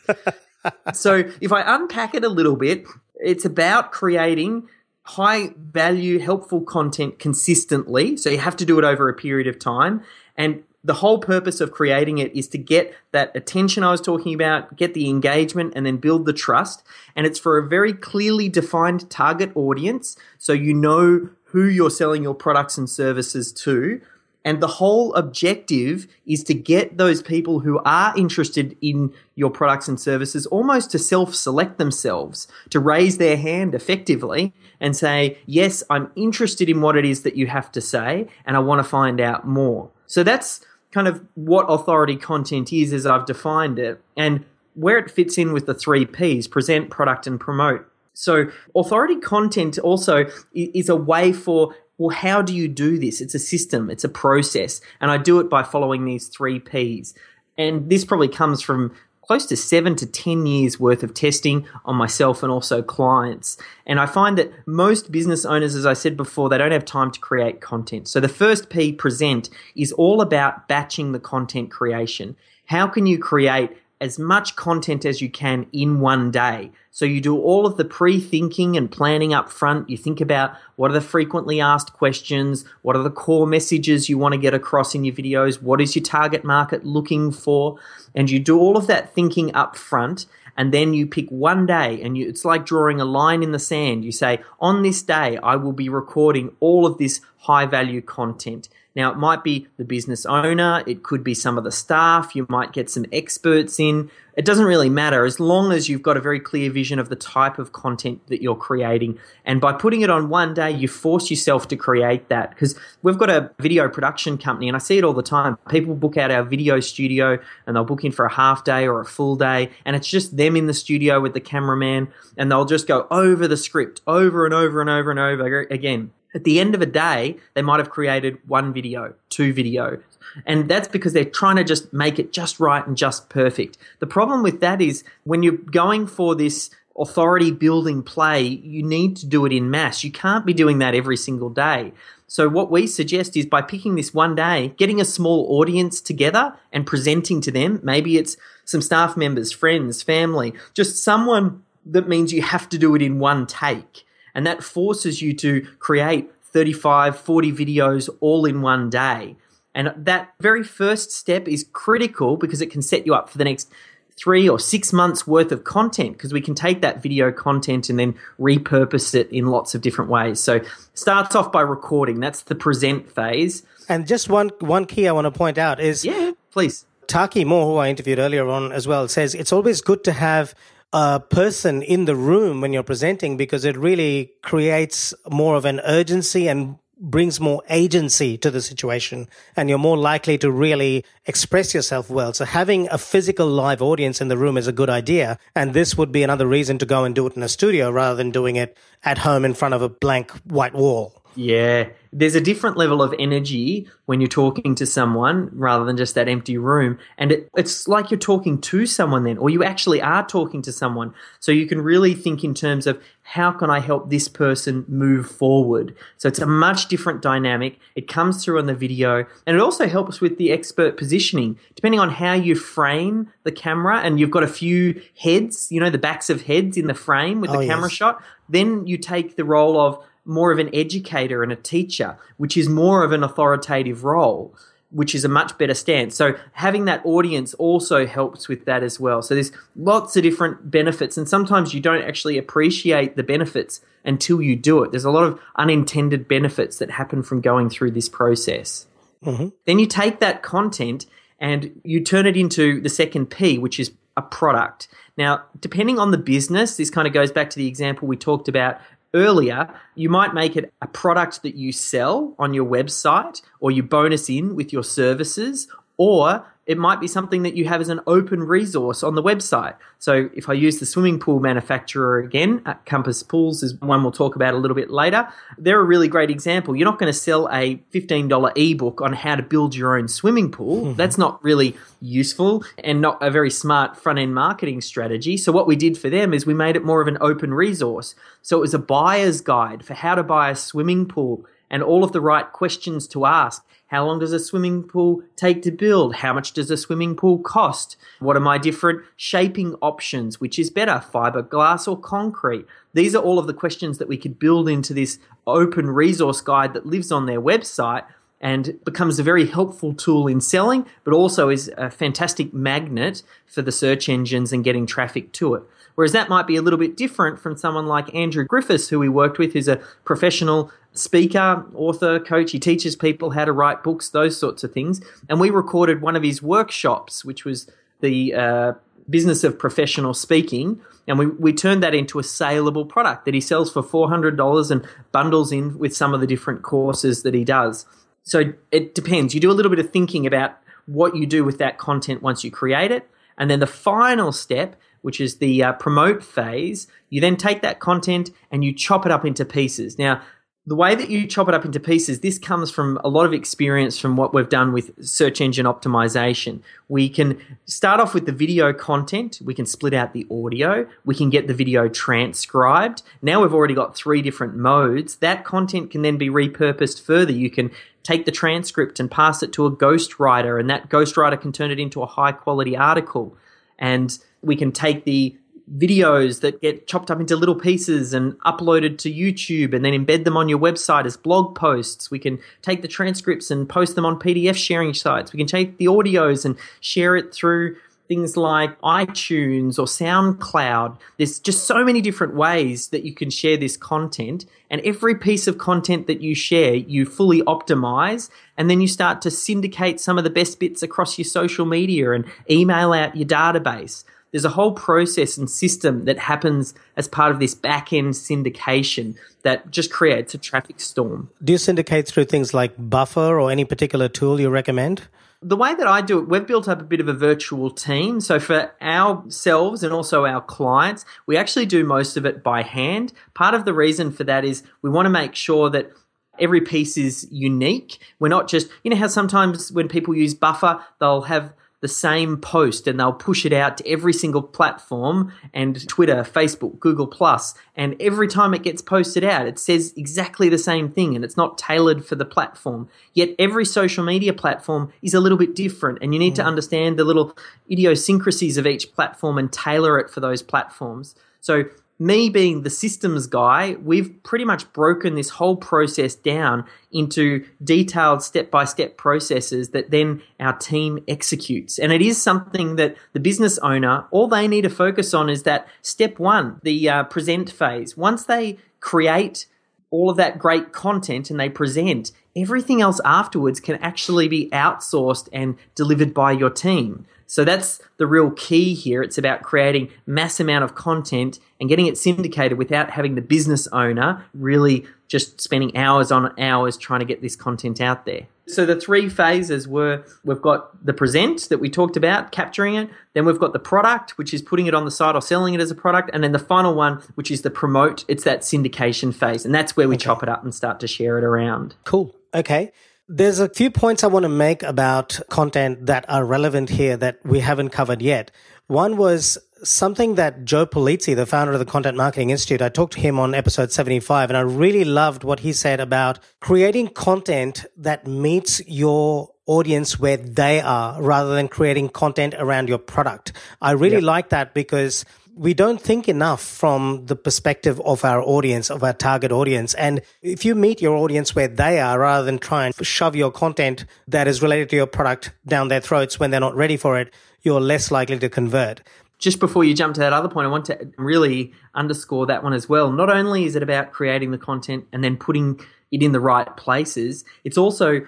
so 0.94 1.30
if 1.40 1.54
I 1.54 1.76
unpack 1.76 2.16
it 2.16 2.24
a 2.24 2.30
little 2.30 2.56
bit, 2.56 2.86
it's 3.16 3.46
about 3.46 3.92
creating 3.92 4.68
high 5.04 5.54
value, 5.58 6.20
helpful 6.20 6.62
content 6.62 7.20
consistently. 7.20 8.18
So 8.18 8.30
you 8.30 8.40
have 8.40 8.56
to 8.58 8.66
do 8.66 8.80
it 8.80 8.86
over 8.86 9.08
a 9.10 9.14
period 9.14 9.48
of 9.48 9.60
time. 9.60 10.04
And 10.36 10.64
the 10.84 10.96
whole 10.96 11.20
purpose 11.20 11.62
of 11.62 11.72
creating 11.72 12.18
it 12.18 12.36
is 12.36 12.48
to 12.50 12.58
get 12.58 12.94
that 13.12 13.36
attention 13.36 13.84
I 13.84 13.92
was 13.92 14.02
talking 14.02 14.34
about, 14.34 14.76
get 14.76 14.94
the 14.94 15.10
engagement, 15.10 15.74
and 15.76 15.86
then 15.86 15.98
build 15.98 16.26
the 16.26 16.34
trust. 16.34 16.84
And 17.16 17.28
it's 17.28 17.40
for 17.40 17.58
a 17.58 17.68
very 17.68 17.94
clearly 17.94 18.50
defined 18.50 19.10
target 19.10 19.52
audience. 19.56 20.18
So 20.40 20.54
you 20.54 20.74
know 20.74 21.30
who 21.46 21.66
you're 21.66 21.92
selling 21.92 22.24
your 22.24 22.34
products 22.34 22.78
and 22.78 22.90
services 22.90 23.52
to. 23.54 24.02
And 24.44 24.60
the 24.60 24.68
whole 24.68 25.14
objective 25.14 26.08
is 26.26 26.44
to 26.46 26.56
get 26.56 26.98
those 26.98 27.22
people 27.22 27.60
who 27.60 27.80
are 27.86 28.18
interested 28.18 28.76
in 28.82 29.14
your 29.36 29.52
products 29.52 29.88
and 29.88 30.00
services 30.00 30.48
almost 30.48 30.90
to 30.92 31.00
self 31.00 31.36
select 31.36 31.78
themselves, 31.78 32.48
to 32.72 32.80
raise 32.80 33.20
their 33.20 33.38
hand 33.38 33.76
effectively 33.76 34.52
and 34.80 34.96
say, 34.96 35.38
Yes, 35.46 35.84
I'm 35.92 36.12
interested 36.16 36.70
in 36.70 36.82
what 36.82 36.98
it 36.98 37.06
is 37.06 37.22
that 37.22 37.36
you 37.36 37.46
have 37.48 37.72
to 37.74 37.82
say, 37.82 38.28
and 38.44 38.58
I 38.58 38.60
want 38.62 38.80
to 38.80 38.84
find 38.84 39.22
out 39.22 39.48
more. 39.48 39.92
So 40.08 40.24
that's 40.24 40.66
kind 40.92 41.08
of 41.08 41.26
what 41.36 41.64
authority 41.64 42.16
content 42.16 42.72
is 42.74 42.94
as 42.94 43.06
I've 43.06 43.26
defined 43.26 43.80
it 43.80 44.02
and 44.18 44.46
where 44.74 44.98
it 44.98 45.12
fits 45.12 45.38
in 45.38 45.54
with 45.54 45.66
the 45.66 45.74
three 45.74 46.06
P's 46.06 46.48
present, 46.48 46.90
product, 46.90 47.28
and 47.28 47.40
promote. 47.40 47.86
So, 48.14 48.52
authority 48.76 49.18
content 49.18 49.80
also 49.80 50.26
is 50.54 50.90
a 50.90 50.96
way 50.96 51.32
for, 51.32 51.74
well, 51.98 52.16
how 52.16 52.42
do 52.42 52.54
you 52.54 52.68
do 52.68 53.00
this? 53.00 53.22
It's 53.22 53.36
a 53.36 53.40
system, 53.40 53.90
it's 53.90 54.04
a 54.04 54.10
process. 54.10 54.82
And 55.00 55.10
I 55.10 55.18
do 55.18 55.40
it 55.40 55.50
by 55.50 55.64
following 55.64 56.06
these 56.06 56.28
three 56.28 56.60
P's. 56.60 57.14
And 57.58 57.90
this 57.90 58.06
probably 58.06 58.28
comes 58.28 58.62
from 58.62 58.94
close 59.32 59.46
to 59.46 59.56
seven 59.56 59.96
to 59.96 60.06
10 60.06 60.46
years 60.46 60.78
worth 60.78 61.04
of 61.04 61.14
testing 61.14 61.66
on 61.86 61.96
myself 61.96 62.44
and 62.44 62.52
also 62.52 62.82
clients. 62.82 63.56
And 63.86 63.98
I 63.98 64.06
find 64.06 64.38
that 64.38 64.52
most 64.68 65.10
business 65.10 65.46
owners, 65.46 65.74
as 65.74 65.86
I 65.86 65.94
said 65.94 66.18
before, 66.18 66.50
they 66.50 66.58
don't 66.58 66.74
have 66.74 66.84
time 66.84 67.12
to 67.12 67.20
create 67.22 67.62
content. 67.62 68.10
So 68.10 68.20
the 68.20 68.28
first 68.28 68.70
P, 68.70 68.92
present, 68.92 69.50
is 69.74 69.94
all 69.94 70.20
about 70.20 70.68
batching 70.68 71.14
the 71.14 71.20
content 71.20 71.72
creation. 71.72 72.36
How 72.66 72.88
can 72.88 73.06
you 73.06 73.18
create 73.18 73.70
as 74.02 74.20
much 74.20 74.56
content 74.56 75.06
as 75.06 75.22
you 75.22 75.30
can 75.30 75.68
in 75.72 76.02
one 76.02 76.32
day. 76.32 76.72
So 76.90 77.06
you 77.06 77.22
do 77.22 77.40
all 77.40 77.66
of 77.66 77.78
the 77.78 77.86
pre-thinking 77.86 78.76
and 78.76 78.92
planning 78.92 79.34
up 79.34 79.50
front. 79.50 79.90
You 79.90 79.96
think 79.96 80.20
about 80.20 80.58
what 80.76 80.92
are 80.92 80.96
the 80.96 81.00
frequently 81.00 81.62
asked 81.62 81.94
questions? 81.94 82.66
What 82.82 82.98
are 82.98 83.04
the 83.04 83.12
core 83.12 83.48
messages 83.48 84.10
you 84.10 84.18
want 84.18 84.34
to 84.34 84.40
get 84.40 84.54
across 84.54 84.96
in 84.96 85.06
your 85.06 85.16
videos? 85.16 85.62
What 85.62 85.80
is 85.80 85.96
your 85.96 86.04
target 86.04 86.44
market 86.44 86.84
looking 86.84 87.32
for? 87.32 87.78
And 88.16 88.30
you 88.30 88.40
do 88.40 88.60
all 88.60 88.76
of 88.76 88.88
that 88.88 89.14
thinking 89.14 89.56
up 89.56 89.78
front 89.78 90.26
and 90.58 90.74
then 90.74 90.94
you 90.94 91.08
pick 91.08 91.30
one 91.30 91.66
day 91.66 92.02
and 92.02 92.18
you, 92.18 92.28
it's 92.28 92.44
like 92.44 92.66
drawing 92.66 93.00
a 93.00 93.06
line 93.06 93.44
in 93.44 93.52
the 93.52 93.60
sand. 93.60 94.04
You 94.04 94.12
say, 94.12 94.42
on 94.60 94.82
this 94.82 95.02
day, 95.02 95.38
I 95.38 95.56
will 95.56 95.74
be 95.74 95.90
recording 95.90 96.56
all 96.60 96.86
of 96.86 96.98
this 96.98 97.22
high 97.38 97.66
value 97.66 98.02
content. 98.02 98.68
Now, 98.94 99.12
it 99.12 99.18
might 99.18 99.44
be 99.44 99.68
the 99.78 99.86
business 99.86 100.26
owner, 100.26 100.84
it 100.86 101.02
could 101.02 101.24
be 101.24 101.34
some 101.34 101.58
of 101.58 101.64
the 101.64 101.72
staff, 101.72 102.36
you 102.36 102.46
might 102.50 102.74
get 102.74 102.90
some 102.90 103.06
experts 103.14 103.80
in. 103.80 104.12
It 104.36 104.44
doesn't 104.46 104.66
really 104.66 104.90
matter 104.90 105.26
as 105.26 105.40
long 105.40 105.72
as 105.72 105.88
you've 105.88 106.02
got 106.02 106.18
a 106.18 106.22
very 106.22 106.40
clear 106.40 106.70
vision 106.72 107.00
of 107.00 107.10
the 107.10 107.16
type 107.16 107.58
of 107.58 107.72
content 107.72 108.26
that 108.28 108.42
you're 108.42 108.56
creating. 108.56 109.18
And 109.46 109.62
by 109.62 109.74
putting 109.74 110.02
it 110.02 110.10
on 110.10 110.30
one 110.30 110.54
day, 110.54 110.72
you 110.72 110.88
force 110.88 111.30
yourself 111.30 111.68
to 111.70 111.76
create 111.76 112.28
that. 112.30 112.50
Because 112.50 112.78
we've 113.02 113.18
got 113.18 113.30
a 113.30 113.52
video 113.60 113.88
production 113.88 114.38
company, 114.38 114.68
and 114.68 114.76
I 114.76 114.80
see 114.80 114.98
it 114.98 115.04
all 115.04 115.14
the 115.14 115.24
time. 115.24 115.58
People 115.70 115.96
book 115.96 116.18
out 116.18 116.32
our 116.32 116.44
video 116.44 116.80
studio 116.80 117.40
and 117.66 117.76
they'll 117.76 117.84
book 117.86 118.04
in 118.04 118.12
for 118.12 118.26
a 118.26 118.34
half 118.34 118.64
day 118.64 118.88
or 118.88 119.00
a 119.00 119.06
full 119.06 119.36
day, 119.36 119.70
and 119.86 119.96
it's 119.96 120.08
just 120.08 120.36
them 120.36 120.56
in 120.56 120.68
the 120.68 120.74
studio 120.74 121.20
with 121.22 121.34
the 121.34 121.42
cameraman, 121.42 122.10
and 122.38 122.52
they'll 122.52 122.66
just 122.66 122.88
go 122.88 123.08
over 123.12 123.48
the 123.48 123.58
script 123.58 124.02
over 124.08 124.46
and 124.46 124.54
over 124.54 124.82
and 124.82 124.90
over 124.90 125.12
and 125.12 125.20
over 125.20 125.68
again 125.70 126.12
at 126.34 126.44
the 126.44 126.60
end 126.60 126.76
of 126.76 126.82
a 126.82 126.86
day, 126.86 127.38
they 127.54 127.62
might 127.62 127.80
have 127.80 127.90
created 127.90 128.38
one 128.48 128.74
video, 128.74 129.14
two 129.30 129.54
videos. 129.54 130.02
And 130.46 130.70
that's 130.70 130.88
because 130.88 131.14
they're 131.14 131.26
trying 131.26 131.58
to 131.58 131.64
just 131.64 131.92
make 131.92 132.20
it 132.20 132.32
just 132.32 132.60
right 132.60 132.86
and 132.86 132.96
just 132.96 133.30
perfect. 133.30 133.78
The 134.00 134.08
problem 134.08 134.44
with 134.44 134.62
that 134.62 134.82
is 134.82 135.04
when 135.24 135.44
you're 135.44 135.54
going 135.54 136.08
for 136.08 136.36
this 136.36 136.70
authority 136.98 137.52
building 137.52 138.04
play, 138.04 138.44
you 138.44 138.84
need 138.84 139.16
to 139.18 139.26
do 139.26 139.46
it 139.46 139.52
in 139.52 139.70
mass. 139.70 140.04
You 140.04 140.12
can't 140.12 140.46
be 140.46 140.54
doing 140.54 140.80
that 140.80 140.96
every 140.96 141.18
single 141.18 141.50
day. 141.50 141.94
So 142.28 142.48
what 142.48 142.72
we 142.72 142.88
suggest 142.88 143.36
is 143.36 143.46
by 143.46 143.62
picking 143.62 143.96
this 143.96 144.14
one 144.14 144.36
day, 144.36 144.74
getting 144.78 145.02
a 145.02 145.06
small 145.06 145.60
audience 145.60 146.00
together 146.00 146.56
and 146.72 146.88
presenting 146.88 147.42
to 147.42 147.52
them. 147.52 147.82
Maybe 147.84 148.18
it's 148.18 148.38
some 148.64 148.82
staff 148.82 149.18
members, 149.18 149.52
friends, 149.52 150.02
family, 150.02 150.54
just 150.74 151.04
someone 151.04 151.64
that 151.86 152.08
means 152.08 152.32
you 152.32 152.42
have 152.42 152.70
to 152.70 152.78
do 152.78 152.96
it 152.96 153.02
in 153.02 153.20
one 153.20 153.48
take. 153.48 154.06
And 154.34 154.46
that 154.46 154.64
forces 154.64 155.22
you 155.22 155.34
to 155.38 155.62
create 155.80 156.32
35, 156.44 157.18
40 157.18 157.52
videos 157.52 158.10
all 158.20 158.46
in 158.46 158.62
one 158.62 158.90
day. 158.90 159.36
And 159.74 159.94
that 159.96 160.34
very 160.40 160.64
first 160.64 161.12
step 161.12 161.48
is 161.48 161.66
critical 161.72 162.38
because 162.38 162.62
it 162.62 162.72
can 162.72 162.82
set 162.82 163.06
you 163.06 163.14
up 163.14 163.30
for 163.30 163.38
the 163.38 163.46
next 163.46 163.72
three 164.18 164.48
or 164.48 164.60
six 164.60 164.92
months 164.94 165.26
worth 165.26 165.52
of 165.52 165.64
content 165.64 166.14
because 166.14 166.34
we 166.34 166.42
can 166.42 166.54
take 166.54 166.82
that 166.82 167.02
video 167.02 167.32
content 167.32 167.90
and 167.90 167.98
then 167.98 168.14
repurpose 168.40 169.16
it 169.16 169.32
in 169.32 169.48
lots 169.48 169.74
of 169.74 169.82
different 169.82 170.12
ways. 170.12 170.40
So 170.40 170.60
starts 170.94 171.36
off 171.36 171.52
by 171.52 171.62
recording. 171.62 172.20
That's 172.20 172.42
the 172.42 172.56
present 172.56 173.10
phase. 173.12 173.64
And 173.90 174.06
just 174.06 174.30
one 174.30 174.52
one 174.60 174.86
key 174.86 175.08
I 175.08 175.12
want 175.12 175.26
to 175.26 175.32
point 175.32 175.58
out 175.58 175.80
is 175.80 176.06
yeah, 176.06 176.32
please. 176.52 176.86
Taki 177.08 177.44
Moore, 177.44 177.66
who 177.66 177.76
I 177.78 177.90
interviewed 177.90 178.20
earlier 178.20 178.48
on 178.48 178.72
as 178.72 178.88
well, 178.88 179.08
says 179.08 179.36
it's 179.36 179.52
always 179.52 179.82
good 179.82 180.04
to 180.06 180.14
have 180.14 180.54
a 180.94 181.20
person 181.20 181.82
in 181.82 182.06
the 182.06 182.16
room 182.16 182.62
when 182.62 182.74
you're 182.74 182.84
presenting 182.84 183.38
because 183.38 183.66
it 183.66 183.78
really 183.78 184.34
creates 184.42 185.14
more 185.30 185.56
of 185.56 185.66
an 185.66 185.80
urgency 185.86 186.48
and 186.48 186.78
brings 187.02 187.40
more 187.40 187.64
agency 187.70 188.38
to 188.38 188.52
the 188.52 188.62
situation 188.62 189.28
and 189.56 189.70
you're 189.70 189.80
more 189.80 189.98
likely 189.98 190.38
to 190.38 190.52
really 190.52 191.04
express 191.26 191.74
yourself 191.74 192.10
well. 192.10 192.32
So 192.34 192.46
having 192.46 192.88
a 192.90 192.98
physical 192.98 193.48
live 193.48 193.82
audience 193.82 194.22
in 194.22 194.28
the 194.28 194.38
room 194.38 194.56
is 194.56 194.68
a 194.68 194.72
good 194.72 194.90
idea. 194.90 195.40
And 195.56 195.74
this 195.74 195.98
would 195.98 196.12
be 196.12 196.22
another 196.22 196.46
reason 196.46 196.78
to 196.78 196.86
go 196.86 197.04
and 197.04 197.16
do 197.16 197.26
it 197.26 197.36
in 197.36 197.42
a 197.42 197.50
studio 197.50 197.90
rather 197.90 198.16
than 198.16 198.30
doing 198.30 198.56
it 198.56 198.78
at 199.04 199.18
home 199.18 199.46
in 199.46 199.56
front 199.56 199.74
of 199.74 199.82
a 199.82 199.90
blank 199.90 200.32
white 200.46 200.76
wall. 200.76 201.21
Yeah, 201.36 201.90
there's 202.14 202.36
a 202.36 202.42
different 202.42 202.76
level 202.76 203.02
of 203.02 203.16
energy 203.18 203.88
when 204.06 204.20
you're 204.20 204.28
talking 204.28 204.76
to 204.76 204.86
someone 204.86 205.50
rather 205.54 205.86
than 205.86 205.96
just 205.96 206.16
that 206.16 206.28
empty 206.28 206.58
room. 206.58 207.00
And 207.18 207.32
it, 207.32 207.50
it's 207.56 207.88
like 207.88 208.12
you're 208.12 208.20
talking 208.20 208.60
to 208.62 208.86
someone 208.86 209.24
then, 209.24 209.38
or 209.38 209.50
you 209.50 209.64
actually 209.64 210.02
are 210.02 210.26
talking 210.28 210.62
to 210.64 210.72
someone. 210.74 211.14
So 211.40 211.52
you 211.52 211.66
can 211.68 211.82
really 211.82 212.14
think 212.14 212.44
in 212.44 212.54
terms 212.54 212.86
of 212.86 213.02
how 213.24 213.52
can 213.52 213.70
I 213.70 213.80
help 213.80 214.10
this 214.10 214.28
person 214.28 214.84
move 214.90 215.30
forward? 215.30 215.96
So 216.18 216.28
it's 216.28 216.40
a 216.40 216.46
much 216.46 216.88
different 216.88 217.22
dynamic. 217.22 217.80
It 217.96 218.10
comes 218.10 218.44
through 218.44 218.60
on 218.60 218.66
the 218.66 218.76
video 218.76 219.26
and 219.48 219.56
it 219.56 219.62
also 219.62 219.88
helps 219.88 220.20
with 220.20 220.38
the 220.38 220.52
expert 220.52 220.98
positioning. 220.98 221.58
Depending 221.76 222.02
on 222.02 222.10
how 222.10 222.34
you 222.34 222.56
frame 222.56 223.32
the 223.44 223.52
camera 223.54 224.02
and 224.02 224.20
you've 224.20 224.32
got 224.32 224.44
a 224.44 224.48
few 224.48 225.02
heads, 225.18 225.72
you 225.72 225.80
know, 225.80 225.90
the 225.90 225.98
backs 225.98 226.30
of 226.30 226.42
heads 226.42 226.76
in 226.76 226.88
the 226.88 226.94
frame 226.94 227.40
with 227.40 227.52
oh, 227.52 227.60
the 227.60 227.68
camera 227.68 227.88
yes. 227.88 227.94
shot, 227.94 228.22
then 228.50 228.86
you 228.86 228.98
take 228.98 229.38
the 229.38 229.46
role 229.46 229.80
of 229.80 230.04
more 230.26 230.52
of 230.52 230.60
an 230.60 230.70
educator 230.74 231.44
and 231.44 231.52
a 231.52 231.56
teacher, 231.56 232.18
which 232.38 232.56
is 232.56 232.70
more 232.70 233.04
of 233.04 233.12
an 233.12 233.24
authoritative 233.24 234.04
role, 234.04 234.56
which 234.90 235.16
is 235.16 235.26
a 235.26 235.30
much 235.30 235.58
better 235.58 235.74
stance. 235.74 236.16
So 236.16 236.36
having 236.54 236.86
that 236.86 237.02
audience 237.06 237.54
also 237.56 238.06
helps 238.06 238.48
with 238.48 238.66
that 238.66 238.84
as 238.84 239.00
well. 239.00 239.22
So 239.22 239.34
there's 239.34 239.52
lots 239.76 240.16
of 240.18 240.24
different 240.24 240.70
benefits, 240.70 241.18
and 241.18 241.28
sometimes 241.28 241.74
you 241.74 241.80
don't 241.80 242.04
actually 242.04 242.38
appreciate 242.38 243.16
the 243.16 243.24
benefits 243.24 243.82
until 244.04 244.42
you 244.42 244.56
do 244.56 244.84
it. 244.84 244.92
There's 244.92 245.06
a 245.06 245.12
lot 245.12 245.24
of 245.24 245.40
unintended 245.56 246.28
benefits 246.28 246.78
that 246.80 246.92
happen 246.92 247.24
from 247.24 247.42
going 247.42 247.70
through 247.70 247.92
this 247.92 248.10
process. 248.10 248.88
Mm-hmm. 249.24 249.50
Then 249.66 249.80
you 249.80 249.86
take 249.86 250.20
that 250.20 250.42
content 250.42 251.06
and 251.40 251.80
you 251.84 252.04
turn 252.04 252.26
it 252.26 252.36
into 252.38 252.82
the 252.82 252.90
second 252.90 253.28
P, 253.28 253.58
which 253.58 253.80
is 253.80 253.92
a 254.18 254.22
product. 254.22 254.88
Now, 255.18 255.44
depending 255.60 256.00
on 256.00 256.12
the 256.12 256.18
business, 256.18 256.78
this 256.78 256.90
kind 256.90 257.08
of 257.08 257.14
goes 257.14 257.32
back 257.32 257.50
to 257.52 257.58
the 257.58 257.68
example 257.68 258.08
we 258.08 258.18
talked 258.18 258.48
about 258.48 258.80
earlier, 259.14 259.74
you 259.96 260.10
might 260.10 260.34
make 260.34 260.56
it 260.56 260.74
a 260.82 260.88
product 260.88 261.44
that 261.44 261.56
you 261.56 261.72
sell 261.72 262.36
on 262.40 262.54
your 262.54 262.66
website 262.66 263.42
or 263.60 263.72
you 263.72 263.84
bonus 263.84 264.30
in 264.30 264.56
with 264.56 264.72
your 264.74 264.84
services, 264.84 265.68
or 265.98 266.46
it 266.68 266.78
might 266.78 267.00
be 267.00 267.08
something 267.08 267.42
that 267.44 267.56
you 267.56 267.66
have 267.66 267.82
as 267.82 267.90
an 267.90 268.00
open 268.06 268.44
resource 268.44 269.02
on 269.02 269.16
the 269.16 269.24
website. 269.24 269.76
So 269.98 270.30
if 270.36 270.48
I 270.48 270.54
use 270.54 270.80
the 270.80 270.86
swimming 270.86 271.20
pool 271.20 271.40
manufacturer 271.40 272.20
again, 272.20 272.62
uh, 272.66 272.76
Compass 272.86 273.24
Pools 273.24 273.64
is 273.64 273.74
one 273.82 274.04
we'll 274.04 274.12
talk 274.12 274.36
about 274.36 274.54
a 274.54 274.58
little 274.58 274.76
bit 274.76 274.92
later. 274.92 275.28
They're 275.58 275.80
a 275.80 275.84
really 275.84 276.08
great 276.08 276.30
example. 276.30 276.76
You're 276.76 276.86
not 276.86 277.00
going 277.00 277.12
to 277.12 277.18
sell 277.18 277.48
a 277.52 277.78
$15 277.94 278.52
ebook 278.56 279.02
on 279.02 279.14
how 279.14 279.36
to 279.36 279.44
build 279.44 279.76
your 279.76 279.98
own 279.98 280.08
swimming 280.08 280.52
pool. 280.52 280.86
Mm-hmm. 280.86 280.98
That's 280.98 281.18
not 281.18 281.44
really 281.44 281.76
useful 282.00 282.64
and 282.84 283.02
not 283.02 283.18
a 283.22 283.32
very 283.32 283.50
smart 283.50 283.98
front 283.98 284.20
end 284.20 284.36
marketing 284.36 284.82
strategy. 284.82 285.38
So 285.38 285.52
what 285.52 285.66
we 285.66 285.76
did 285.76 285.98
for 285.98 286.10
them 286.10 286.32
is 286.34 286.46
we 286.46 286.54
made 286.54 286.76
it 286.76 286.86
more 286.86 287.02
of 287.02 287.08
an 287.08 287.18
open 287.22 287.54
resource. 287.54 288.14
So 288.44 288.58
it 288.58 288.62
was 288.62 288.76
a 288.76 288.80
buyer's 288.80 289.42
guide 289.42 289.84
for 289.84 289.96
how 289.96 290.14
to 290.14 290.24
buy 290.24 290.52
a 290.52 290.56
swimming 290.56 291.08
pool 291.08 291.44
and 291.72 291.82
all 291.82 292.04
of 292.04 292.12
the 292.12 292.22
right 292.22 292.52
questions 292.52 293.08
to 293.08 293.26
ask. 293.26 293.66
How 293.92 294.06
long 294.06 294.20
does 294.20 294.32
a 294.32 294.40
swimming 294.40 294.84
pool 294.84 295.22
take 295.36 295.62
to 295.64 295.72
build? 295.72 296.16
How 296.16 296.32
much 296.32 296.54
does 296.54 296.72
a 296.72 296.78
swimming 296.78 297.14
pool 297.14 297.40
cost? 297.40 297.98
What 298.20 298.38
are 298.38 298.40
my 298.40 298.58
different 298.58 299.04
shaping 299.18 299.76
options? 299.82 300.40
Which 300.40 300.58
is 300.58 300.70
better, 300.70 301.04
fiberglass 301.14 301.90
or 301.90 302.00
concrete? 302.00 302.66
These 302.94 303.16
are 303.16 303.22
all 303.22 303.38
of 303.38 303.48
the 303.48 303.54
questions 303.54 303.98
that 303.98 304.08
we 304.08 304.16
could 304.16 304.40
build 304.40 304.70
into 304.70 304.94
this 304.94 305.20
open 305.46 305.90
resource 305.90 306.40
guide 306.40 306.74
that 306.74 306.86
lives 306.86 307.12
on 307.12 307.26
their 307.26 307.42
website 307.42 308.06
and 308.40 308.80
becomes 308.86 309.20
a 309.20 309.24
very 309.24 309.46
helpful 309.46 309.94
tool 309.94 310.26
in 310.26 310.40
selling, 310.40 310.86
but 311.04 311.14
also 311.14 311.50
is 311.50 311.70
a 311.78 311.92
fantastic 311.92 312.54
magnet 312.54 313.24
for 313.46 313.62
the 313.62 313.74
search 313.74 314.08
engines 314.08 314.54
and 314.54 314.64
getting 314.64 314.86
traffic 314.86 315.34
to 315.34 315.54
it. 315.56 315.64
Whereas 315.96 316.12
that 316.14 316.30
might 316.30 316.48
be 316.48 316.56
a 316.56 316.62
little 316.62 316.80
bit 316.80 316.98
different 316.98 317.40
from 317.40 317.58
someone 317.58 317.88
like 317.88 318.14
Andrew 318.14 318.46
Griffiths, 318.46 318.90
who 318.90 319.00
we 319.00 319.10
worked 319.10 319.38
with, 319.38 319.54
who's 319.54 319.68
a 319.68 319.82
professional 320.04 320.72
speaker, 320.94 321.66
author, 321.76 322.20
coach. 322.20 322.52
He 322.52 322.60
teaches 322.60 322.96
people 322.96 323.32
how 323.32 323.46
to 323.46 323.52
write 323.52 323.84
books, 323.84 324.10
those 324.10 324.38
sorts 324.38 324.64
of 324.64 324.74
things. 324.74 325.02
And 325.30 325.40
we 325.40 325.50
recorded 325.50 326.02
one 326.02 326.16
of 326.16 326.24
his 326.24 326.42
workshops, 326.42 327.24
which 327.24 327.46
was 327.46 327.70
the 328.02 328.34
uh, 328.34 328.74
business 329.10 329.44
of 329.44 329.58
professional 329.58 330.14
speaking. 330.14 330.82
And 331.08 331.18
we, 331.18 331.28
we 331.28 331.54
turned 331.54 331.84
that 331.84 331.96
into 331.96 332.20
a 332.20 332.24
saleable 332.24 332.86
product 332.86 333.26
that 333.26 333.34
he 333.34 333.42
sells 333.42 333.72
for 333.72 333.84
$400 333.84 334.72
and 334.72 334.88
bundles 335.12 335.52
in 335.52 335.78
with 335.78 335.96
some 335.96 336.14
of 336.14 336.22
the 336.22 336.28
different 336.28 336.62
courses 336.62 337.24
that 337.24 337.34
he 337.34 337.44
does. 337.44 337.86
So 338.24 338.54
it 338.72 338.94
depends. 338.94 339.34
You 339.34 339.42
do 339.42 339.52
a 339.52 339.54
little 339.54 339.70
bit 339.70 339.80
of 339.80 339.92
thinking 339.92 340.28
about 340.28 340.58
what 340.86 341.16
you 341.16 341.26
do 341.26 341.44
with 341.44 341.58
that 341.58 341.78
content 341.78 342.22
once 342.22 342.44
you 342.44 342.52
create 342.52 342.92
it. 342.92 343.10
And 343.38 343.50
then 343.50 343.60
the 343.60 343.68
final 343.68 344.32
step, 344.32 344.76
which 345.02 345.20
is 345.20 345.38
the 345.38 345.64
uh, 345.64 345.74
promote 345.74 346.24
phase, 346.24 346.88
you 347.10 347.22
then 347.22 347.38
take 347.38 347.62
that 347.62 347.80
content 347.80 348.32
and 348.52 348.64
you 348.64 348.74
chop 348.74 349.06
it 349.06 349.12
up 349.12 349.26
into 349.26 349.46
pieces. 349.46 349.98
Now, 349.98 350.22
the 350.68 350.76
way 350.76 350.94
that 350.94 351.10
you 351.10 351.26
chop 351.26 351.48
it 351.48 351.56
up 351.56 351.66
into 351.66 351.80
pieces, 351.80 352.20
this 352.20 352.38
comes 352.38 352.70
from 352.70 353.00
a 353.04 353.10
lot 353.10 353.26
of 353.26 353.34
experience 353.34 353.98
from 353.98 354.16
what 354.16 354.32
we've 354.32 354.48
done 354.48 354.72
with 354.72 355.04
search 355.04 355.42
engine 355.42 355.66
optimization. 355.66 356.62
We 356.88 357.10
can 357.10 357.42
start 357.66 358.00
off 358.00 358.14
with 358.14 358.28
the 358.28 358.32
video 358.32 358.72
content, 358.72 359.40
we 359.44 359.56
can 359.56 359.66
split 359.66 359.96
out 359.96 360.14
the 360.14 360.28
audio, 360.30 360.88
we 361.04 361.16
can 361.16 361.32
get 361.32 361.48
the 361.48 361.56
video 361.56 361.88
transcribed. 361.88 363.02
Now 363.24 363.42
we've 363.42 363.56
already 363.56 363.74
got 363.74 363.96
three 363.96 364.22
different 364.22 364.56
modes. 364.56 365.16
That 365.16 365.44
content 365.44 365.90
can 365.90 366.04
then 366.04 366.18
be 366.18 366.30
repurposed 366.30 367.02
further. 367.02 367.32
You 367.32 367.50
can 367.50 367.72
take 368.04 368.26
the 368.26 368.32
transcript 368.32 369.00
and 369.00 369.10
pass 369.10 369.42
it 369.42 369.52
to 369.54 369.66
a 369.66 369.76
ghostwriter, 369.76 370.60
and 370.60 370.70
that 370.70 370.90
ghostwriter 370.90 371.42
can 371.42 371.52
turn 371.52 371.72
it 371.72 371.80
into 371.80 372.04
a 372.04 372.08
high 372.08 372.34
quality 372.34 372.78
article. 372.78 373.36
And 373.80 374.18
we 374.42 374.56
can 374.56 374.72
take 374.72 375.06
the 375.06 375.36
videos 375.78 376.42
that 376.42 376.62
get 376.62 376.88
chopped 376.88 377.10
up 377.10 377.20
into 377.20 377.36
little 377.36 377.56
pieces 377.56 378.14
and 378.14 378.38
uploaded 378.40 378.98
to 378.98 379.12
YouTube 379.12 379.74
and 379.74 379.86
then 379.86 379.94
embed 379.94 380.26
them 380.26 380.36
on 380.36 380.50
your 380.50 380.60
website 380.60 381.06
as 381.06 381.16
blog 381.16 381.56
posts. 381.56 382.12
We 382.12 382.20
can 382.20 382.40
take 382.62 382.82
the 382.82 382.88
transcripts 382.88 383.50
and 383.50 383.70
post 383.70 383.96
them 383.96 384.06
on 384.06 384.20
PDF 384.20 384.56
sharing 384.56 384.94
sites. 384.94 385.32
We 385.32 385.38
can 385.38 385.48
take 385.48 385.78
the 385.78 385.86
audios 385.86 386.44
and 386.46 386.58
share 386.82 387.16
it 387.16 387.34
through 387.34 387.78
things 388.12 388.36
like 388.36 388.78
iTunes 388.82 389.80
or 389.80 389.86
SoundCloud. 389.86 390.98
There's 391.16 391.40
just 391.40 391.64
so 391.64 391.86
many 391.86 392.02
different 392.02 392.36
ways 392.36 392.90
that 392.90 393.06
you 393.06 393.14
can 393.14 393.30
share 393.30 393.56
this 393.56 393.78
content. 393.78 394.46
And 394.70 394.82
every 394.82 395.16
piece 395.16 395.48
of 395.48 395.58
content 395.58 396.08
that 396.08 396.20
you 396.20 396.36
share, 396.36 396.76
you 396.76 397.06
fully 397.06 397.42
optimize. 397.44 398.30
And 398.58 398.70
then 398.70 398.82
you 398.82 398.90
start 398.90 399.22
to 399.22 399.32
syndicate 399.32 400.02
some 400.02 400.18
of 400.18 400.26
the 400.26 400.30
best 400.30 400.60
bits 400.60 400.84
across 400.84 401.18
your 401.18 401.24
social 401.24 401.66
media 401.66 402.12
and 402.12 402.26
email 402.50 402.92
out 402.92 403.16
your 403.16 403.30
database 403.30 404.04
there's 404.32 404.46
a 404.46 404.50
whole 404.50 404.72
process 404.72 405.38
and 405.38 405.50
system 405.50 406.06
that 406.06 406.18
happens 406.18 406.74
as 406.96 407.06
part 407.06 407.34
of 407.34 407.40
this 407.42 407.54
back 407.54 407.92
end 407.92 408.14
syndication 408.14 409.16
that 409.44 409.70
just 409.72 409.92
creates 409.92 410.34
a 410.34 410.38
traffic 410.38 410.80
storm. 410.80 411.30
Do 411.44 411.52
you 411.52 411.58
syndicate 411.58 412.08
through 412.08 412.26
things 412.26 412.54
like 412.54 412.74
Buffer 412.78 413.38
or 413.42 413.52
any 413.52 413.66
particular 413.66 414.08
tool 414.08 414.40
you 414.40 414.50
recommend? 414.50 415.02
The 415.44 415.58
way 415.58 415.74
that 415.74 415.88
I 415.88 416.02
do 416.02 416.20
it, 416.20 416.30
we've 416.30 416.46
built 416.46 416.68
up 416.68 416.82
a 416.82 416.84
bit 416.84 417.00
of 417.00 417.08
a 417.08 417.14
virtual 417.14 417.72
team. 417.72 418.22
So 418.22 418.40
for 418.40 418.72
ourselves 418.80 419.82
and 419.82 419.92
also 419.92 420.26
our 420.26 420.42
clients, 420.42 421.04
we 421.26 421.36
actually 421.36 421.66
do 421.66 421.84
most 421.84 422.16
of 422.16 422.26
it 422.26 422.44
by 422.44 422.62
hand. 422.62 423.12
Part 423.34 423.56
of 423.56 423.66
the 423.66 423.74
reason 423.74 424.12
for 424.12 424.24
that 424.26 424.46
is 424.46 424.62
we 424.84 424.92
want 424.92 425.08
to 425.08 425.10
make 425.10 425.34
sure 425.34 425.70
that 425.72 425.92
every 426.40 426.62
piece 426.62 426.96
is 426.96 427.28
unique. 427.32 428.00
We're 428.20 428.28
not 428.28 428.48
just, 428.48 428.70
you 428.84 428.92
know, 428.92 428.98
how 428.98 429.08
sometimes 429.08 429.72
when 429.72 429.88
people 429.88 430.16
use 430.16 430.36
Buffer, 430.36 430.80
they'll 431.00 431.22
have 431.22 431.54
the 431.82 431.88
same 431.88 432.38
post 432.38 432.88
and 432.88 433.00
they'll 433.00 433.12
push 433.12 433.46
it 433.46 433.52
out 433.52 433.78
to 433.78 433.88
every 433.88 434.14
single 434.14 434.42
platform 434.42 435.34
and 435.54 435.88
Twitter, 435.88 436.24
Facebook, 436.24 436.80
Google 436.80 437.08
Plus, 437.08 437.56
and 437.76 437.96
every 438.00 438.28
time 438.28 438.54
it 438.54 438.64
gets 438.64 438.82
posted 438.82 439.24
out, 439.24 439.48
it 439.48 439.60
says 439.60 439.94
exactly 439.98 440.48
the 440.48 440.58
same 440.58 440.90
thing 440.90 441.16
and 441.16 441.26
it's 441.26 441.36
not 441.36 441.58
tailored 441.58 442.06
for 442.06 442.16
the 442.16 442.26
platform. 442.26 442.88
Yet 443.14 443.36
every 443.40 443.66
social 443.66 444.04
media 444.04 444.32
platform 444.32 444.94
is 445.02 445.14
a 445.14 445.20
little 445.20 445.38
bit 445.38 445.56
different 445.56 445.98
and 446.02 446.14
you 446.14 446.20
need 446.20 446.34
mm. 446.34 446.38
to 446.38 446.44
understand 446.44 446.98
the 446.98 447.04
little 447.04 447.36
idiosyncrasies 447.70 448.58
of 448.58 448.68
each 448.68 448.94
platform 448.94 449.38
and 449.38 449.52
tailor 449.52 450.00
it 450.00 450.10
for 450.10 450.20
those 450.20 450.44
platforms. 450.44 451.16
So 451.40 451.64
me 452.02 452.30
being 452.30 452.64
the 452.64 452.70
systems 452.72 453.28
guy, 453.28 453.76
we've 453.84 454.24
pretty 454.24 454.44
much 454.44 454.74
broken 454.74 455.14
this 455.14 455.30
whole 455.30 455.56
process 455.56 456.16
down 456.16 456.66
into 456.92 457.46
detailed 457.64 458.24
step 458.24 458.50
by 458.50 458.66
step 458.66 458.98
processes 458.98 459.70
that 459.70 459.92
then 459.92 460.20
our 460.40 460.58
team 460.58 461.04
executes. 461.08 461.78
And 461.78 461.92
it 461.92 462.02
is 462.02 462.20
something 462.20 462.76
that 462.78 462.98
the 463.14 463.20
business 463.20 463.60
owner, 463.60 464.06
all 464.10 464.28
they 464.28 464.48
need 464.48 464.64
to 464.64 464.70
focus 464.70 465.14
on 465.14 465.30
is 465.30 465.44
that 465.44 465.68
step 465.84 466.18
one, 466.18 466.60
the 466.64 466.90
uh, 466.90 467.04
present 467.04 467.52
phase. 467.52 467.96
Once 467.96 468.26
they 468.26 468.58
create 468.80 469.46
all 469.92 470.10
of 470.10 470.18
that 470.18 470.40
great 470.40 470.72
content 470.72 471.30
and 471.30 471.40
they 471.40 471.50
present, 471.50 472.12
everything 472.36 472.82
else 472.82 473.00
afterwards 473.06 473.60
can 473.60 473.76
actually 473.76 474.28
be 474.28 474.50
outsourced 474.50 475.30
and 475.32 475.56
delivered 475.76 476.16
by 476.16 476.32
your 476.32 476.50
team. 476.50 477.06
So 477.32 477.46
that's 477.46 477.80
the 477.96 478.06
real 478.08 478.32
key 478.32 478.74
here. 478.74 479.02
It's 479.02 479.18
about 479.18 479.42
creating 479.42 479.88
mass 480.06 480.42
amount 480.42 480.66
of 480.66 480.76
content 480.76 481.40
and 481.62 481.70
getting 481.70 481.86
it 481.86 481.98
syndicated 481.98 482.58
without 482.58 482.90
having 482.90 483.16
the 483.16 483.22
business 483.22 483.68
owner 483.68 484.26
really 484.34 484.86
just 485.08 485.40
spending 485.40 485.78
hours 485.78 486.12
on 486.12 486.38
hours 486.38 486.76
trying 486.76 487.00
to 487.00 487.06
get 487.06 487.22
this 487.22 487.38
content 487.38 487.80
out 487.80 488.06
there. 488.06 488.28
So 488.48 488.66
the 488.66 488.76
three 488.76 489.08
phases 489.08 489.66
were 489.66 490.04
we've 490.26 490.42
got 490.42 490.86
the 490.86 490.92
present 490.92 491.48
that 491.48 491.60
we 491.60 491.70
talked 491.70 491.96
about, 491.96 492.34
capturing 492.34 492.76
it. 492.76 492.90
Then 493.14 493.24
we've 493.24 493.40
got 493.40 493.54
the 493.54 493.60
product, 493.60 494.18
which 494.18 494.34
is 494.34 494.42
putting 494.42 494.66
it 494.66 494.74
on 494.74 494.84
the 494.84 494.92
site 494.92 495.16
or 495.16 495.22
selling 495.22 495.54
it 495.54 495.62
as 495.62 495.72
a 495.72 495.76
product. 495.76 496.10
And 496.12 496.22
then 496.22 496.34
the 496.34 496.40
final 496.40 496.76
one, 496.76 497.02
which 497.16 497.32
is 497.32 497.44
the 497.44 497.50
promote. 497.50 498.04
It's 498.10 498.26
that 498.26 498.42
syndication 498.42 499.16
phase. 499.16 499.46
And 499.46 499.56
that's 499.56 499.78
where 499.78 499.88
we 499.88 499.96
okay. 499.96 500.04
chop 500.04 500.22
it 500.22 500.28
up 500.28 500.44
and 500.44 500.54
start 500.54 500.82
to 500.82 500.88
share 500.88 501.18
it 501.18 501.24
around. 501.24 501.76
Cool. 501.86 502.14
Okay. 502.34 502.74
There's 503.14 503.40
a 503.40 503.50
few 503.50 503.70
points 503.70 504.06
I 504.06 504.08
want 504.08 504.24
to 504.24 504.30
make 504.30 504.64
about 504.64 505.20
content 505.30 505.88
that 505.88 506.06
are 506.08 506.24
relevant 506.24 506.70
here 506.70 506.96
that 506.96 507.20
we 507.26 507.42
haven't 507.42 507.72
covered 507.72 508.02
yet. 508.02 508.32
One 508.68 508.96
was 508.96 509.38
something 509.66 510.16
that 510.16 510.46
Joe 510.46 510.66
Pulizzi, 510.66 511.14
the 511.14 511.26
founder 511.26 511.52
of 511.52 511.60
the 511.60 511.66
Content 511.66 511.98
Marketing 511.98 512.30
Institute, 512.30 512.62
I 512.62 512.70
talked 512.70 512.94
to 512.94 513.02
him 513.02 513.20
on 513.20 513.36
episode 513.36 513.74
75, 513.74 514.30
and 514.30 514.38
I 514.38 514.42
really 514.42 514.86
loved 514.86 515.26
what 515.26 515.42
he 515.42 515.52
said 515.52 515.82
about 515.82 516.20
creating 516.40 516.88
content 516.88 517.66
that 517.76 518.08
meets 518.08 518.62
your 518.66 519.34
audience 519.46 520.00
where 520.00 520.16
they 520.16 520.62
are 520.62 521.02
rather 521.02 521.36
than 521.36 521.50
creating 521.50 521.90
content 521.90 522.34
around 522.38 522.70
your 522.70 522.78
product. 522.78 523.34
I 523.62 523.72
really 523.72 523.96
yep. 523.96 524.04
like 524.04 524.30
that 524.30 524.54
because 524.54 525.04
we 525.36 525.54
don't 525.54 525.82
think 525.82 526.10
enough 526.10 526.42
from 526.42 527.06
the 527.06 527.16
perspective 527.16 527.80
of 527.82 528.04
our 528.04 528.22
audience, 528.22 528.70
of 528.70 528.84
our 528.84 528.94
target 528.94 529.32
audience. 529.32 529.74
And 529.76 530.02
if 530.22 530.44
you 530.44 530.56
meet 530.56 530.82
your 530.82 530.96
audience 530.98 531.36
where 531.36 531.48
they 531.48 531.80
are, 531.80 532.00
rather 532.00 532.26
than 532.26 532.40
try 532.40 532.66
and 532.66 532.76
shove 532.86 533.16
your 533.16 533.32
content 533.32 533.86
that 534.08 534.28
is 534.28 534.42
related 534.42 534.70
to 534.70 534.76
your 534.76 534.88
product 534.88 535.34
down 535.46 535.70
their 535.70 535.82
throats 535.82 536.20
when 536.20 536.32
they're 536.32 536.40
not 536.40 536.56
ready 536.56 536.78
for 536.78 537.00
it, 537.00 537.14
you're 537.42 537.62
less 537.62 537.92
likely 537.92 538.20
to 538.20 538.30
convert. 538.30 538.82
Just 539.20 539.40
before 539.40 539.64
you 539.64 539.74
jump 539.74 539.94
to 539.96 540.00
that 540.00 540.14
other 540.14 540.30
point, 540.30 540.48
I 540.48 540.50
want 540.50 540.66
to 540.66 540.92
really 540.98 541.54
underscore 541.76 542.26
that 542.26 542.44
one 542.44 542.54
as 542.54 542.68
well. 542.68 542.92
Not 542.92 543.10
only 543.10 543.46
is 543.46 543.56
it 543.56 543.64
about 543.64 543.92
creating 543.92 544.32
the 544.32 544.38
content 544.38 544.86
and 544.92 545.04
then 545.04 545.16
putting 545.16 545.60
it 545.92 546.02
in 546.02 546.12
the 546.12 546.20
right 546.20 546.58
places, 546.58 547.24
it's 547.44 547.58
also 547.58 548.02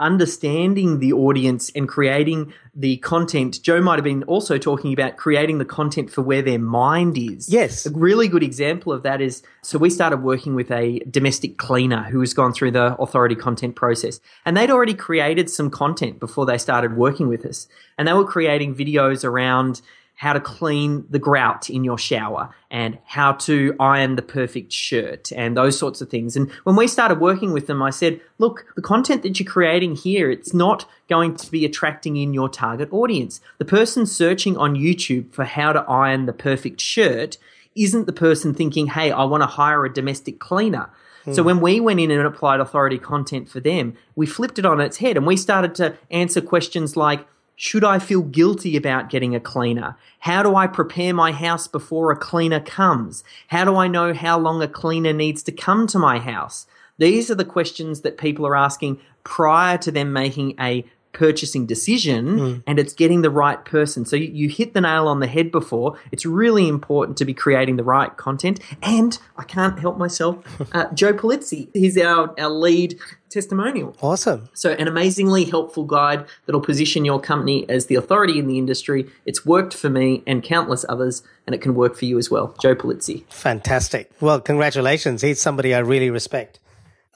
understanding 0.00 0.98
the 0.98 1.12
audience 1.12 1.70
and 1.74 1.88
creating 1.88 2.52
the 2.74 2.96
content. 2.98 3.62
Joe 3.62 3.80
might 3.80 3.96
have 3.96 4.04
been 4.04 4.22
also 4.24 4.58
talking 4.58 4.92
about 4.92 5.16
creating 5.16 5.58
the 5.58 5.64
content 5.64 6.10
for 6.10 6.22
where 6.22 6.42
their 6.42 6.58
mind 6.58 7.16
is. 7.18 7.48
Yes. 7.48 7.86
A 7.86 7.90
really 7.90 8.26
good 8.26 8.42
example 8.42 8.92
of 8.92 9.02
that 9.02 9.20
is 9.20 9.42
so 9.62 9.78
we 9.78 9.90
started 9.90 10.22
working 10.22 10.54
with 10.54 10.70
a 10.70 11.00
domestic 11.10 11.58
cleaner 11.58 12.04
who 12.04 12.20
has 12.20 12.34
gone 12.34 12.52
through 12.52 12.72
the 12.72 12.96
authority 12.96 13.34
content 13.34 13.76
process. 13.76 14.20
And 14.44 14.56
they'd 14.56 14.70
already 14.70 14.94
created 14.94 15.50
some 15.50 15.70
content 15.70 16.18
before 16.18 16.46
they 16.46 16.58
started 16.58 16.96
working 16.96 17.28
with 17.28 17.44
us. 17.44 17.68
And 17.98 18.08
they 18.08 18.12
were 18.12 18.24
creating 18.24 18.74
videos 18.74 19.24
around 19.24 19.82
how 20.20 20.34
to 20.34 20.40
clean 20.40 21.02
the 21.08 21.18
grout 21.18 21.70
in 21.70 21.82
your 21.82 21.96
shower 21.96 22.54
and 22.70 22.98
how 23.06 23.32
to 23.32 23.74
iron 23.80 24.16
the 24.16 24.22
perfect 24.22 24.70
shirt 24.70 25.32
and 25.32 25.56
those 25.56 25.78
sorts 25.78 26.02
of 26.02 26.10
things. 26.10 26.36
And 26.36 26.50
when 26.64 26.76
we 26.76 26.88
started 26.88 27.20
working 27.20 27.54
with 27.54 27.66
them, 27.66 27.82
I 27.82 27.88
said, 27.88 28.20
look, 28.36 28.66
the 28.76 28.82
content 28.82 29.22
that 29.22 29.40
you're 29.40 29.50
creating 29.50 29.96
here, 29.96 30.30
it's 30.30 30.52
not 30.52 30.86
going 31.08 31.36
to 31.36 31.50
be 31.50 31.64
attracting 31.64 32.18
in 32.18 32.34
your 32.34 32.50
target 32.50 32.92
audience. 32.92 33.40
The 33.56 33.64
person 33.64 34.04
searching 34.04 34.58
on 34.58 34.76
YouTube 34.76 35.32
for 35.32 35.46
how 35.46 35.72
to 35.72 35.80
iron 35.84 36.26
the 36.26 36.34
perfect 36.34 36.82
shirt 36.82 37.38
isn't 37.74 38.04
the 38.04 38.12
person 38.12 38.52
thinking, 38.52 38.88
hey, 38.88 39.10
I 39.10 39.24
want 39.24 39.42
to 39.42 39.46
hire 39.46 39.86
a 39.86 39.90
domestic 39.90 40.38
cleaner. 40.38 40.90
Hmm. 41.24 41.32
So 41.32 41.42
when 41.42 41.62
we 41.62 41.80
went 41.80 41.98
in 41.98 42.10
and 42.10 42.26
applied 42.26 42.60
authority 42.60 42.98
content 42.98 43.48
for 43.48 43.60
them, 43.60 43.96
we 44.16 44.26
flipped 44.26 44.58
it 44.58 44.66
on 44.66 44.82
its 44.82 44.98
head 44.98 45.16
and 45.16 45.26
we 45.26 45.38
started 45.38 45.74
to 45.76 45.96
answer 46.10 46.42
questions 46.42 46.94
like, 46.94 47.26
should 47.62 47.84
I 47.84 47.98
feel 47.98 48.22
guilty 48.22 48.74
about 48.74 49.10
getting 49.10 49.34
a 49.34 49.38
cleaner? 49.38 49.94
How 50.20 50.42
do 50.42 50.56
I 50.56 50.66
prepare 50.66 51.12
my 51.12 51.30
house 51.30 51.68
before 51.68 52.10
a 52.10 52.16
cleaner 52.16 52.58
comes? 52.58 53.22
How 53.48 53.66
do 53.66 53.76
I 53.76 53.86
know 53.86 54.14
how 54.14 54.38
long 54.38 54.62
a 54.62 54.66
cleaner 54.66 55.12
needs 55.12 55.42
to 55.42 55.52
come 55.52 55.86
to 55.88 55.98
my 55.98 56.18
house? 56.18 56.66
These 56.96 57.30
are 57.30 57.34
the 57.34 57.44
questions 57.44 58.00
that 58.00 58.16
people 58.16 58.46
are 58.46 58.56
asking 58.56 58.98
prior 59.24 59.76
to 59.76 59.90
them 59.90 60.10
making 60.10 60.54
a 60.58 60.86
purchasing 61.12 61.66
decision 61.66 62.38
mm. 62.38 62.62
and 62.66 62.78
it's 62.78 62.94
getting 62.94 63.20
the 63.20 63.28
right 63.28 63.62
person. 63.62 64.06
So 64.06 64.16
you, 64.16 64.30
you, 64.32 64.48
hit 64.48 64.72
the 64.72 64.80
nail 64.80 65.06
on 65.06 65.20
the 65.20 65.26
head 65.26 65.52
before. 65.52 65.98
It's 66.12 66.24
really 66.24 66.66
important 66.66 67.18
to 67.18 67.26
be 67.26 67.34
creating 67.34 67.76
the 67.76 67.84
right 67.84 68.16
content. 68.16 68.60
And 68.82 69.18
I 69.36 69.42
can't 69.42 69.78
help 69.78 69.98
myself, 69.98 70.38
uh, 70.72 70.86
Joe 70.94 71.12
Pulizzi, 71.12 71.68
he's 71.74 71.98
our, 71.98 72.34
our 72.40 72.48
lead 72.48 72.98
testimonial. 73.30 73.96
Awesome. 74.02 74.48
So 74.52 74.72
an 74.72 74.88
amazingly 74.88 75.44
helpful 75.44 75.84
guide 75.84 76.26
that'll 76.46 76.60
position 76.60 77.04
your 77.04 77.20
company 77.20 77.68
as 77.68 77.86
the 77.86 77.94
authority 77.94 78.38
in 78.38 78.46
the 78.46 78.58
industry. 78.58 79.06
It's 79.24 79.46
worked 79.46 79.74
for 79.74 79.88
me 79.88 80.22
and 80.26 80.42
countless 80.42 80.84
others 80.88 81.22
and 81.46 81.54
it 81.54 81.62
can 81.62 81.74
work 81.74 81.96
for 81.96 82.04
you 82.04 82.18
as 82.18 82.30
well. 82.30 82.54
Joe 82.60 82.74
Pulizzi. 82.74 83.24
Fantastic. 83.32 84.10
Well, 84.20 84.40
congratulations. 84.40 85.22
He's 85.22 85.40
somebody 85.40 85.74
I 85.74 85.78
really 85.78 86.10
respect. 86.10 86.58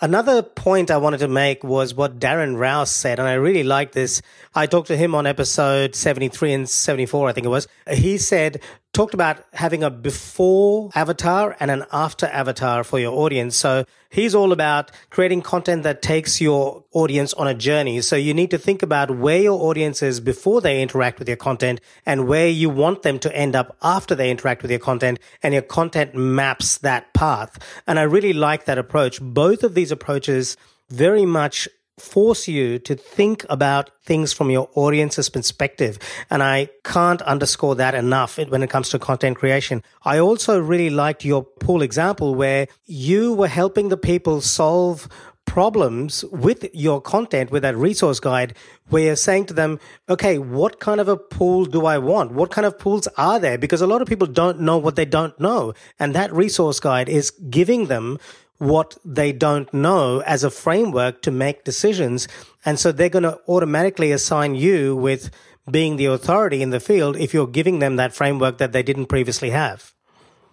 Another 0.01 0.43
point 0.43 0.91
I 0.91 0.97
wanted 0.97 1.19
to 1.19 1.29
make 1.29 1.63
was 1.63 1.95
what 1.95 2.19
Darren 2.19 2.59
Rowse 2.59 2.91
said, 2.91 3.21
and 3.21 3.29
I 3.29 3.35
really 3.35 3.63
like 3.63 3.93
this. 3.93 4.23
I 4.53 4.67
talked 4.67 4.89
to 4.89 4.97
him 4.97 5.15
on 5.15 5.25
episode 5.25 5.95
73 5.95 6.53
and 6.53 6.69
74, 6.69 7.29
I 7.29 7.33
think 7.33 7.47
it 7.47 7.51
was. 7.51 7.69
He 7.89 8.19
said, 8.19 8.61
talked 8.95 9.13
about 9.13 9.45
having 9.53 9.83
a 9.83 9.91
before 9.91 10.89
avatar 10.95 11.57
and 11.61 11.71
an 11.71 11.85
after 11.93 12.27
avatar 12.27 12.85
for 12.85 12.99
your 12.99 13.13
audience. 13.13 13.57
So 13.57 13.85
he's 14.09 14.35
all 14.35 14.53
about 14.53 14.91
creating 15.11 15.43
content 15.43 15.83
that 15.83 16.01
takes 16.01 16.41
your 16.41 16.85
audience 16.93 17.35
on 17.35 17.49
a 17.49 17.55
journey. 17.55 18.01
So 18.01 18.17
you 18.17 18.33
need 18.33 18.51
to 18.53 18.59
think 18.59 18.83
about 18.83 19.11
where 19.11 19.41
your 19.41 19.61
audience 19.61 20.01
is 20.03 20.21
before 20.21 20.61
they 20.61 20.81
interact 20.81 21.19
with 21.19 21.29
your 21.29 21.37
content 21.37 21.81
and 22.07 22.29
where 22.29 22.49
you 22.49 22.71
want 22.71 23.03
them 23.03 23.19
to 23.19 23.37
end 23.37 23.57
up 23.57 23.77
after 23.83 24.15
they 24.15 24.31
interact 24.31 24.63
with 24.63 24.71
your 24.71 24.81
content 24.81 25.19
and 25.43 25.53
your 25.53 25.63
content 25.63 26.15
maps 26.15 26.79
that 26.79 27.13
path. 27.13 27.59
And 27.87 27.99
I 27.99 28.03
really 28.03 28.33
like 28.33 28.65
that 28.65 28.79
approach. 28.79 29.21
Both 29.21 29.65
of 29.65 29.75
these 29.75 29.91
approaches 29.91 30.57
very 30.89 31.27
much 31.27 31.69
force 31.99 32.49
you 32.49 32.79
to 32.81 32.95
think 32.95 33.45
about 33.49 33.91
things 34.05 34.33
from 34.33 34.51
your 34.51 34.69
audience's 34.75 35.29
perspective. 35.29 35.99
And 36.31 36.43
I 36.43 36.69
can't 36.83 37.23
underscore 37.23 37.77
that 37.77 37.95
enough 37.95 38.39
when 38.49 38.63
it 38.63 38.71
comes 38.71 38.89
to 38.91 38.99
content 38.99 39.37
creation. 39.37 39.83
I 40.05 40.19
also 40.19 40.61
really 40.61 40.91
liked 40.91 41.25
your 41.25 41.45
pool 41.45 41.83
example 41.83 42.35
where 42.35 42.67
you 42.87 43.35
were 43.35 43.49
helping 43.49 43.89
the 43.89 43.97
people 43.97 44.41
solve 44.41 45.09
problems 45.47 46.25
with 46.33 46.67
your 46.73 47.01
content 47.01 47.51
with 47.51 47.63
that 47.63 47.77
resource 47.77 48.19
guide 48.19 48.55
where 48.89 49.05
you're 49.05 49.17
saying 49.17 49.45
to 49.45 49.53
them 49.53 49.79
okay 50.09 50.39
what 50.39 50.81
kind 50.81 51.01
of 51.01 51.07
a 51.07 51.17
pool 51.17 51.67
do 51.67 51.85
i 51.85 51.99
want 51.99 52.33
what 52.33 52.51
kind 52.51 52.67
of 52.67 52.79
pools 52.79 53.07
are 53.19 53.39
there 53.39 53.59
because 53.59 53.83
a 53.83 53.87
lot 53.87 54.01
of 54.01 54.09
people 54.09 54.27
don't 54.27 54.59
know 54.59 54.79
what 54.79 54.97
they 54.97 55.05
don't 55.05 55.39
know 55.39 55.75
and 55.99 56.15
that 56.15 56.33
resource 56.33 56.81
guide 56.81 57.09
is 57.09 57.31
giving 57.31 57.87
them 57.87 58.19
what 58.59 58.97
they 59.05 59.33
don't 59.33 59.73
know 59.75 60.21
as 60.21 60.45
a 60.45 60.51
framework 60.51 61.23
to 61.23 61.31
make 61.31 61.65
decisions. 61.65 62.29
And 62.65 62.79
so 62.79 62.93
they're 62.93 63.09
going 63.09 63.25
to 63.25 63.41
automatically 63.49 64.13
assign 64.13 64.55
you 64.55 64.97
with 64.97 65.31
being 65.71 65.97
the 65.97 66.07
authority 66.07 66.63
in 66.63 66.71
the 66.71 66.81
field 66.81 67.17
if 67.17 67.35
you're 67.35 67.47
giving 67.47 67.79
them 67.79 67.97
that 67.97 68.15
framework 68.15 68.59
that 68.59 68.73
they 68.73 68.83
didn't 68.83 69.07
previously 69.07 69.51
have. 69.51 69.93